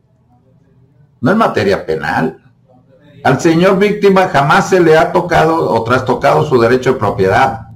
no 1.22 1.30
en 1.30 1.38
materia 1.38 1.86
penal. 1.86 2.42
Al 3.24 3.40
señor 3.40 3.78
víctima 3.78 4.28
jamás 4.28 4.68
se 4.68 4.80
le 4.80 4.98
ha 4.98 5.12
tocado 5.12 5.70
o 5.70 5.82
trastocado 5.82 6.44
su 6.44 6.60
derecho 6.60 6.92
de 6.92 6.98
propiedad. 6.98 7.69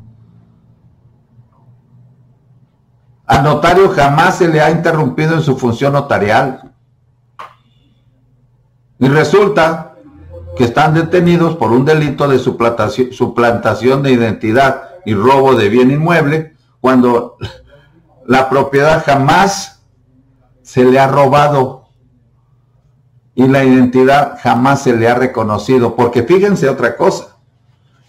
Al 3.27 3.43
notario 3.43 3.89
jamás 3.91 4.39
se 4.39 4.49
le 4.49 4.61
ha 4.61 4.71
interrumpido 4.71 5.35
en 5.35 5.43
su 5.43 5.57
función 5.57 5.95
notarial. 5.95 6.73
Y 8.99 9.09
resulta 9.09 9.95
que 10.57 10.65
están 10.65 10.95
detenidos 10.95 11.57
por 11.57 11.73
un 11.73 11.85
delito 11.85 12.29
de 12.29 12.39
suplantación, 12.39 14.03
de 14.03 14.13
identidad 14.13 14.83
y 15.05 15.15
robo 15.15 15.55
de 15.55 15.69
bien 15.69 15.91
inmueble 15.91 16.55
cuando 16.81 17.37
la 18.27 18.49
propiedad 18.49 19.03
jamás 19.05 19.83
se 20.63 20.85
le 20.85 20.99
ha 20.99 21.09
robado 21.09 21.89
y 23.35 23.49
la 23.49 23.65
identidad 23.65 24.39
jamás 24.41 24.83
se 24.83 24.95
le 24.95 25.09
ha 25.09 25.15
reconocido. 25.15 25.97
Porque 25.97 26.23
fíjense 26.23 26.69
otra 26.69 26.97
cosa, 26.97 27.37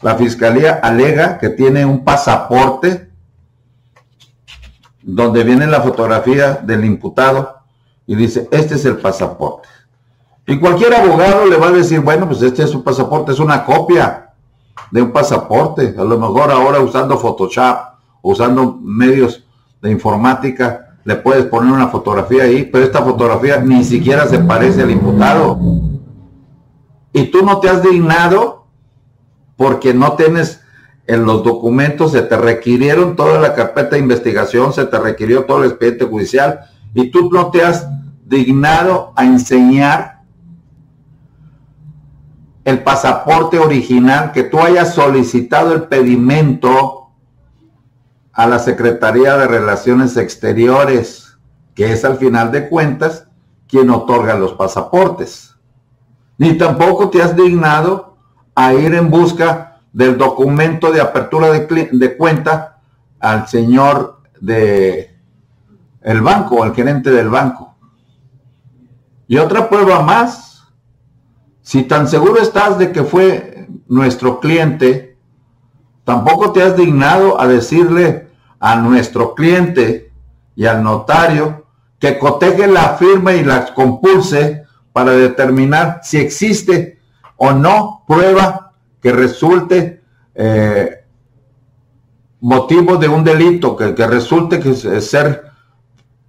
la 0.01 0.15
fiscalía 0.15 0.79
alega 0.83 1.39
que 1.39 1.49
tiene 1.49 1.85
un 1.85 2.03
pasaporte 2.03 3.11
donde 5.05 5.43
viene 5.43 5.67
la 5.67 5.81
fotografía 5.81 6.53
del 6.53 6.83
imputado 6.83 7.59
y 8.07 8.15
dice, 8.15 8.49
este 8.51 8.75
es 8.75 8.85
el 8.85 8.97
pasaporte. 8.97 9.69
Y 10.47 10.59
cualquier 10.59 10.95
abogado 10.95 11.45
le 11.45 11.57
va 11.57 11.67
a 11.67 11.71
decir, 11.71 11.99
bueno, 11.99 12.27
pues 12.27 12.41
este 12.41 12.63
es 12.63 12.73
un 12.73 12.83
pasaporte, 12.83 13.31
es 13.31 13.39
una 13.39 13.63
copia 13.63 14.31
de 14.89 15.01
un 15.01 15.11
pasaporte. 15.11 15.95
A 15.97 16.03
lo 16.03 16.17
mejor 16.17 16.51
ahora 16.51 16.79
usando 16.79 17.17
Photoshop, 17.17 17.77
usando 18.23 18.79
medios 18.81 19.43
de 19.81 19.91
informática, 19.91 20.97
le 21.03 21.15
puedes 21.15 21.45
poner 21.45 21.71
una 21.71 21.87
fotografía 21.87 22.43
ahí, 22.43 22.63
pero 22.63 22.83
esta 22.83 23.03
fotografía 23.03 23.57
ni 23.57 23.83
siquiera 23.83 24.27
se 24.27 24.39
parece 24.39 24.81
al 24.81 24.89
imputado. 24.89 25.59
Y 27.13 27.25
tú 27.25 27.45
no 27.45 27.59
te 27.59 27.69
has 27.69 27.83
dignado 27.83 28.65
porque 29.55 29.93
no 29.93 30.13
tienes 30.13 30.61
en 31.07 31.25
los 31.25 31.43
documentos, 31.43 32.11
se 32.11 32.21
te 32.23 32.37
requirieron 32.37 33.15
toda 33.15 33.39
la 33.39 33.53
carpeta 33.53 33.91
de 33.91 33.99
investigación, 33.99 34.73
se 34.73 34.85
te 34.85 34.97
requirió 34.97 35.45
todo 35.45 35.63
el 35.63 35.69
expediente 35.69 36.05
judicial 36.05 36.61
y 36.93 37.11
tú 37.11 37.29
no 37.31 37.51
te 37.51 37.63
has 37.63 37.87
dignado 38.25 39.13
a 39.15 39.25
enseñar 39.25 40.15
el 42.63 42.81
pasaporte 42.81 43.59
original, 43.59 44.31
que 44.31 44.43
tú 44.43 44.59
hayas 44.59 44.95
solicitado 44.95 45.73
el 45.73 45.83
pedimento 45.83 47.11
a 48.33 48.47
la 48.47 48.57
Secretaría 48.57 49.37
de 49.37 49.47
Relaciones 49.47 50.17
Exteriores, 50.17 51.37
que 51.75 51.93
es 51.93 52.03
al 52.03 52.17
final 52.17 52.51
de 52.51 52.67
cuentas 52.67 53.27
quien 53.67 53.91
otorga 53.91 54.35
los 54.35 54.53
pasaportes. 54.53 55.55
Ni 56.39 56.57
tampoco 56.57 57.11
te 57.11 57.21
has 57.21 57.35
dignado 57.35 58.17
a 58.55 58.73
ir 58.73 58.95
en 58.95 59.11
busca 59.11 59.74
del 59.95 60.17
documento 60.17 60.91
de 60.91 60.99
apertura 60.99 61.51
de, 61.51 62.17
cuenta 62.17 62.81
al 63.17 63.47
señor 63.47 64.23
de 64.41 65.15
el 66.01 66.19
banco, 66.19 66.63
al 66.63 66.75
gerente 66.75 67.11
del 67.11 67.29
banco. 67.29 67.77
Y 69.25 69.37
otra 69.37 69.69
prueba 69.69 70.01
más, 70.01 70.65
si 71.61 71.83
tan 71.83 72.09
seguro 72.09 72.41
estás 72.41 72.77
de 72.77 72.91
que 72.91 73.05
fue 73.05 73.69
nuestro 73.87 74.41
cliente, 74.41 75.17
tampoco 76.03 76.51
te 76.51 76.61
has 76.61 76.75
dignado 76.75 77.39
a 77.39 77.47
decirle 77.47 78.27
a 78.59 78.75
nuestro 78.75 79.33
cliente 79.33 80.11
y 80.57 80.65
al 80.65 80.83
notario 80.83 81.67
que 81.99 82.19
coteje 82.19 82.67
la 82.67 82.97
firma 82.97 83.31
y 83.31 83.45
la 83.45 83.73
compulse 83.73 84.65
para 84.91 85.13
determinar 85.13 86.01
si 86.03 86.17
existe 86.17 86.99
o 87.37 87.53
no 87.53 88.03
prueba 88.05 88.64
que 89.05 89.11
resulte 89.11 90.01
eh, 90.33 91.05
motivo 92.39 92.97
de 92.97 93.07
un 93.07 93.23
delito, 93.23 93.75
que, 93.75 93.93
que 93.93 94.07
resulte 94.07 94.59
que 94.59 94.73
ser 94.73 95.43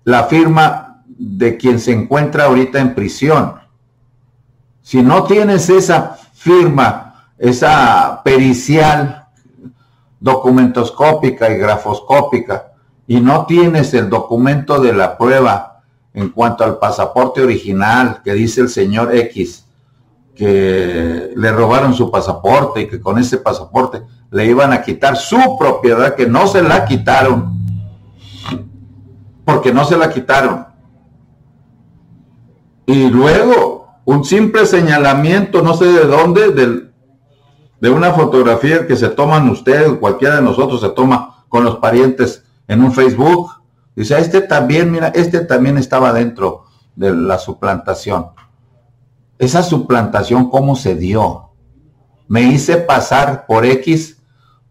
la 0.05 0.25
firma 0.25 1.03
de 1.07 1.57
quien 1.57 1.81
se 1.81 1.93
encuentra 1.93 2.45
ahorita 2.45 2.79
en 2.79 2.95
prisión. 2.95 3.55
Si 4.83 5.01
no 5.01 5.25
tienes 5.25 5.71
esa 5.71 6.19
firma, 6.35 7.31
esa 7.39 8.21
pericial 8.23 9.25
documentoscópica 10.21 11.51
y 11.51 11.57
grafoscópica, 11.57 12.73
y 13.07 13.23
no 13.23 13.47
tienes 13.47 13.95
el 13.95 14.11
documento 14.11 14.83
de 14.83 14.93
la 14.93 15.17
prueba 15.17 15.81
en 16.13 16.29
cuanto 16.29 16.63
al 16.63 16.79
pasaporte 16.79 17.43
original 17.43 18.21
que 18.23 18.35
dice 18.35 18.61
el 18.61 18.69
señor 18.69 19.17
X, 19.17 19.66
que 20.37 21.33
le 21.35 21.51
robaron 21.51 21.95
su 21.95 22.11
pasaporte 22.11 22.83
y 22.83 22.89
que 22.89 23.01
con 23.01 23.19
ese 23.19 23.39
pasaporte 23.39 24.03
le 24.31 24.45
iban 24.45 24.73
a 24.73 24.83
quitar 24.83 25.17
su 25.17 25.57
propiedad, 25.59 26.15
que 26.15 26.27
no 26.27 26.47
se 26.47 26.63
la 26.63 26.85
quitaron, 26.85 27.59
porque 29.45 29.73
no 29.73 29.85
se 29.85 29.97
la 29.97 30.11
quitaron. 30.11 30.67
Y 32.85 33.09
luego 33.09 33.89
un 34.05 34.25
simple 34.25 34.67
señalamiento, 34.67 35.63
no 35.63 35.75
sé 35.75 35.87
de 35.87 36.05
dónde, 36.05 36.51
de 37.81 37.91
una 37.91 38.13
fotografía 38.13 38.87
que 38.87 38.97
se 38.97 39.09
toman 39.09 39.49
ustedes, 39.49 39.91
cualquiera 39.99 40.37
de 40.37 40.43
nosotros 40.43 40.81
se 40.81 40.91
toma 40.91 41.45
con 41.49 41.65
los 41.65 41.77
parientes 41.77 42.45
en 42.69 42.85
un 42.85 42.93
Facebook. 42.93 43.51
Dice, 43.95 44.19
este 44.19 44.43
también, 44.43 44.93
mira, 44.93 45.09
este 45.09 45.41
también 45.41 45.79
estaba 45.79 46.13
dentro 46.13 46.65
de 46.95 47.15
la 47.15 47.39
suplantación. 47.39 48.27
Esa 49.39 49.63
suplantación, 49.63 50.51
¿cómo 50.51 50.77
se 50.77 50.95
dio? 50.95 51.51
¿Me 52.29 52.43
hice 52.43 52.77
pasar 52.77 53.47
por 53.47 53.65
X 53.65 54.19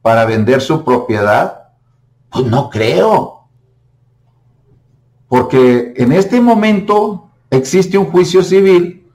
para 0.01 0.25
vender 0.25 0.62
su 0.62 0.84
propiedad? 0.84 1.69
Pues 2.30 2.45
no 2.45 2.69
creo. 2.69 3.47
Porque 5.28 5.93
en 5.97 6.12
este 6.12 6.41
momento 6.41 7.30
existe 7.49 7.97
un 7.97 8.06
juicio 8.06 8.43
civil 8.43 9.12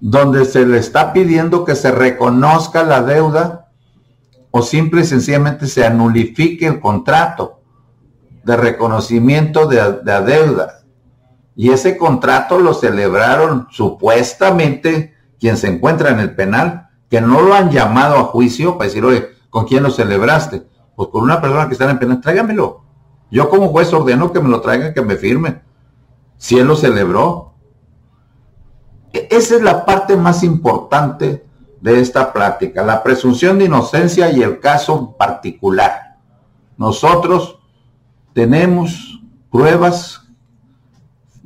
donde 0.00 0.44
se 0.44 0.66
le 0.66 0.78
está 0.78 1.12
pidiendo 1.12 1.64
que 1.64 1.74
se 1.74 1.90
reconozca 1.90 2.82
la 2.82 3.02
deuda 3.02 3.70
o 4.50 4.62
simple 4.62 5.02
y 5.02 5.04
sencillamente 5.04 5.66
se 5.66 5.84
anulifique 5.84 6.66
el 6.66 6.80
contrato 6.80 7.60
de 8.44 8.56
reconocimiento 8.56 9.66
de, 9.66 10.00
de 10.02 10.20
deuda. 10.22 10.80
Y 11.56 11.70
ese 11.70 11.96
contrato 11.96 12.60
lo 12.60 12.74
celebraron 12.74 13.66
supuestamente 13.70 15.14
quien 15.40 15.56
se 15.56 15.68
encuentra 15.68 16.10
en 16.10 16.20
el 16.20 16.34
penal, 16.34 16.90
que 17.08 17.22
no 17.22 17.40
lo 17.40 17.54
han 17.54 17.70
llamado 17.70 18.16
a 18.16 18.24
juicio 18.24 18.76
para 18.76 18.88
decir, 18.88 19.04
oye, 19.04 19.30
¿con 19.48 19.64
quién 19.64 19.82
lo 19.82 19.90
celebraste? 19.90 20.66
Pues 20.94 21.08
con 21.08 21.22
una 21.22 21.40
persona 21.40 21.66
que 21.66 21.72
está 21.72 21.84
en 21.84 21.92
el 21.92 21.98
penal, 21.98 22.20
tráigamelo. 22.20 22.82
Yo 23.30 23.48
como 23.48 23.68
juez 23.68 23.92
ordeno 23.92 24.32
que 24.32 24.40
me 24.40 24.50
lo 24.50 24.60
traigan, 24.60 24.92
que 24.92 25.02
me 25.02 25.16
firme. 25.16 25.62
Si 26.36 26.58
él 26.58 26.66
lo 26.66 26.76
celebró, 26.76 27.54
esa 29.12 29.56
es 29.56 29.62
la 29.62 29.86
parte 29.86 30.16
más 30.16 30.42
importante 30.42 31.46
de 31.80 32.00
esta 32.00 32.32
plática, 32.32 32.82
la 32.82 33.02
presunción 33.02 33.58
de 33.58 33.64
inocencia 33.64 34.30
y 34.30 34.42
el 34.42 34.60
caso 34.60 35.16
particular. 35.16 36.16
Nosotros 36.76 37.58
tenemos 38.34 39.22
pruebas 39.50 40.25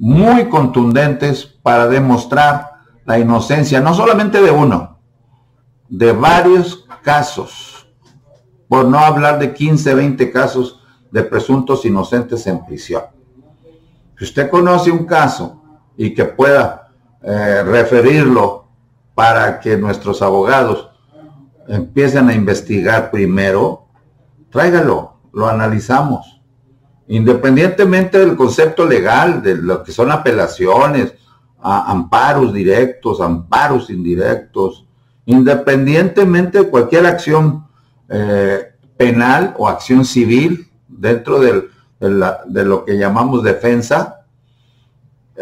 muy 0.00 0.48
contundentes 0.48 1.44
para 1.44 1.86
demostrar 1.86 2.70
la 3.04 3.18
inocencia, 3.18 3.80
no 3.80 3.92
solamente 3.92 4.40
de 4.40 4.50
uno, 4.50 4.98
de 5.90 6.12
varios 6.12 6.86
casos, 7.02 7.86
por 8.66 8.86
no 8.86 8.98
hablar 8.98 9.38
de 9.38 9.52
15, 9.52 9.94
20 9.94 10.32
casos 10.32 10.80
de 11.10 11.22
presuntos 11.22 11.84
inocentes 11.84 12.46
en 12.46 12.64
prisión. 12.64 13.02
Si 14.18 14.24
usted 14.24 14.48
conoce 14.48 14.90
un 14.90 15.04
caso 15.04 15.62
y 15.98 16.14
que 16.14 16.24
pueda 16.24 16.88
eh, 17.22 17.62
referirlo 17.62 18.68
para 19.14 19.60
que 19.60 19.76
nuestros 19.76 20.22
abogados 20.22 20.90
empiecen 21.68 22.30
a 22.30 22.34
investigar 22.34 23.10
primero, 23.10 23.88
tráigalo, 24.50 25.20
lo 25.34 25.46
analizamos. 25.46 26.39
Independientemente 27.10 28.20
del 28.20 28.36
concepto 28.36 28.86
legal, 28.86 29.42
de 29.42 29.56
lo 29.56 29.82
que 29.82 29.90
son 29.90 30.12
apelaciones, 30.12 31.12
amparos 31.60 32.54
directos, 32.54 33.20
amparos 33.20 33.90
indirectos, 33.90 34.86
independientemente 35.26 36.58
de 36.58 36.70
cualquier 36.70 37.06
acción 37.06 37.66
eh, 38.08 38.74
penal 38.96 39.56
o 39.58 39.66
acción 39.66 40.04
civil 40.04 40.70
dentro 40.86 41.40
de 41.40 41.68
lo 41.98 42.84
que 42.84 42.96
llamamos 42.96 43.42
defensa, 43.42 44.24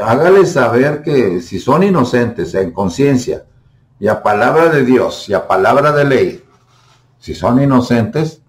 hágale 0.03 0.47
saber 0.47 1.03
que 1.03 1.43
si 1.43 1.59
son 1.59 1.83
inocentes 1.83 2.55
en 2.55 2.73
conciencia 2.73 3.45
y 4.01 4.09
a 4.09 4.23
palabra 4.23 4.71
de 4.71 4.87
Dios 4.87 5.29
y 5.29 5.35
a 5.35 5.47
palabra 5.47 5.93
de 5.93 6.05
ley, 6.07 6.45
si 7.19 7.35
son 7.35 7.61
inocentes, 7.61 8.41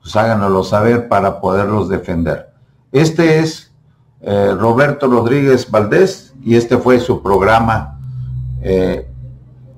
pues 0.00 0.14
háganoslo 0.14 0.62
saber 0.62 1.08
para 1.08 1.40
poderlos 1.40 1.88
defender. 1.88 2.51
Este 2.92 3.38
es 3.38 3.72
eh, 4.20 4.54
Roberto 4.54 5.08
Rodríguez 5.08 5.70
Valdés 5.70 6.34
y 6.44 6.56
este 6.56 6.76
fue 6.76 7.00
su 7.00 7.22
programa 7.22 7.98
eh, 8.62 9.08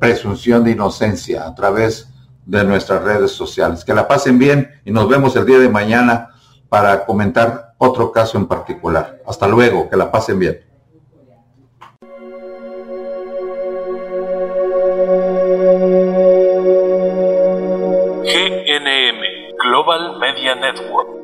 presunción 0.00 0.64
de 0.64 0.72
inocencia 0.72 1.46
a 1.46 1.54
través 1.54 2.12
de 2.44 2.64
nuestras 2.64 3.04
redes 3.04 3.30
sociales. 3.30 3.84
Que 3.84 3.94
la 3.94 4.08
pasen 4.08 4.36
bien 4.36 4.68
y 4.84 4.90
nos 4.90 5.08
vemos 5.08 5.36
el 5.36 5.46
día 5.46 5.60
de 5.60 5.68
mañana 5.68 6.30
para 6.68 7.06
comentar 7.06 7.74
otro 7.78 8.10
caso 8.10 8.36
en 8.36 8.46
particular. 8.46 9.22
Hasta 9.26 9.46
luego, 9.46 9.88
que 9.88 9.96
la 9.96 10.10
pasen 10.10 10.40
bien. 10.40 10.60
GNM 18.24 19.20
Global 19.62 20.18
Media 20.18 20.56
Network 20.56 21.23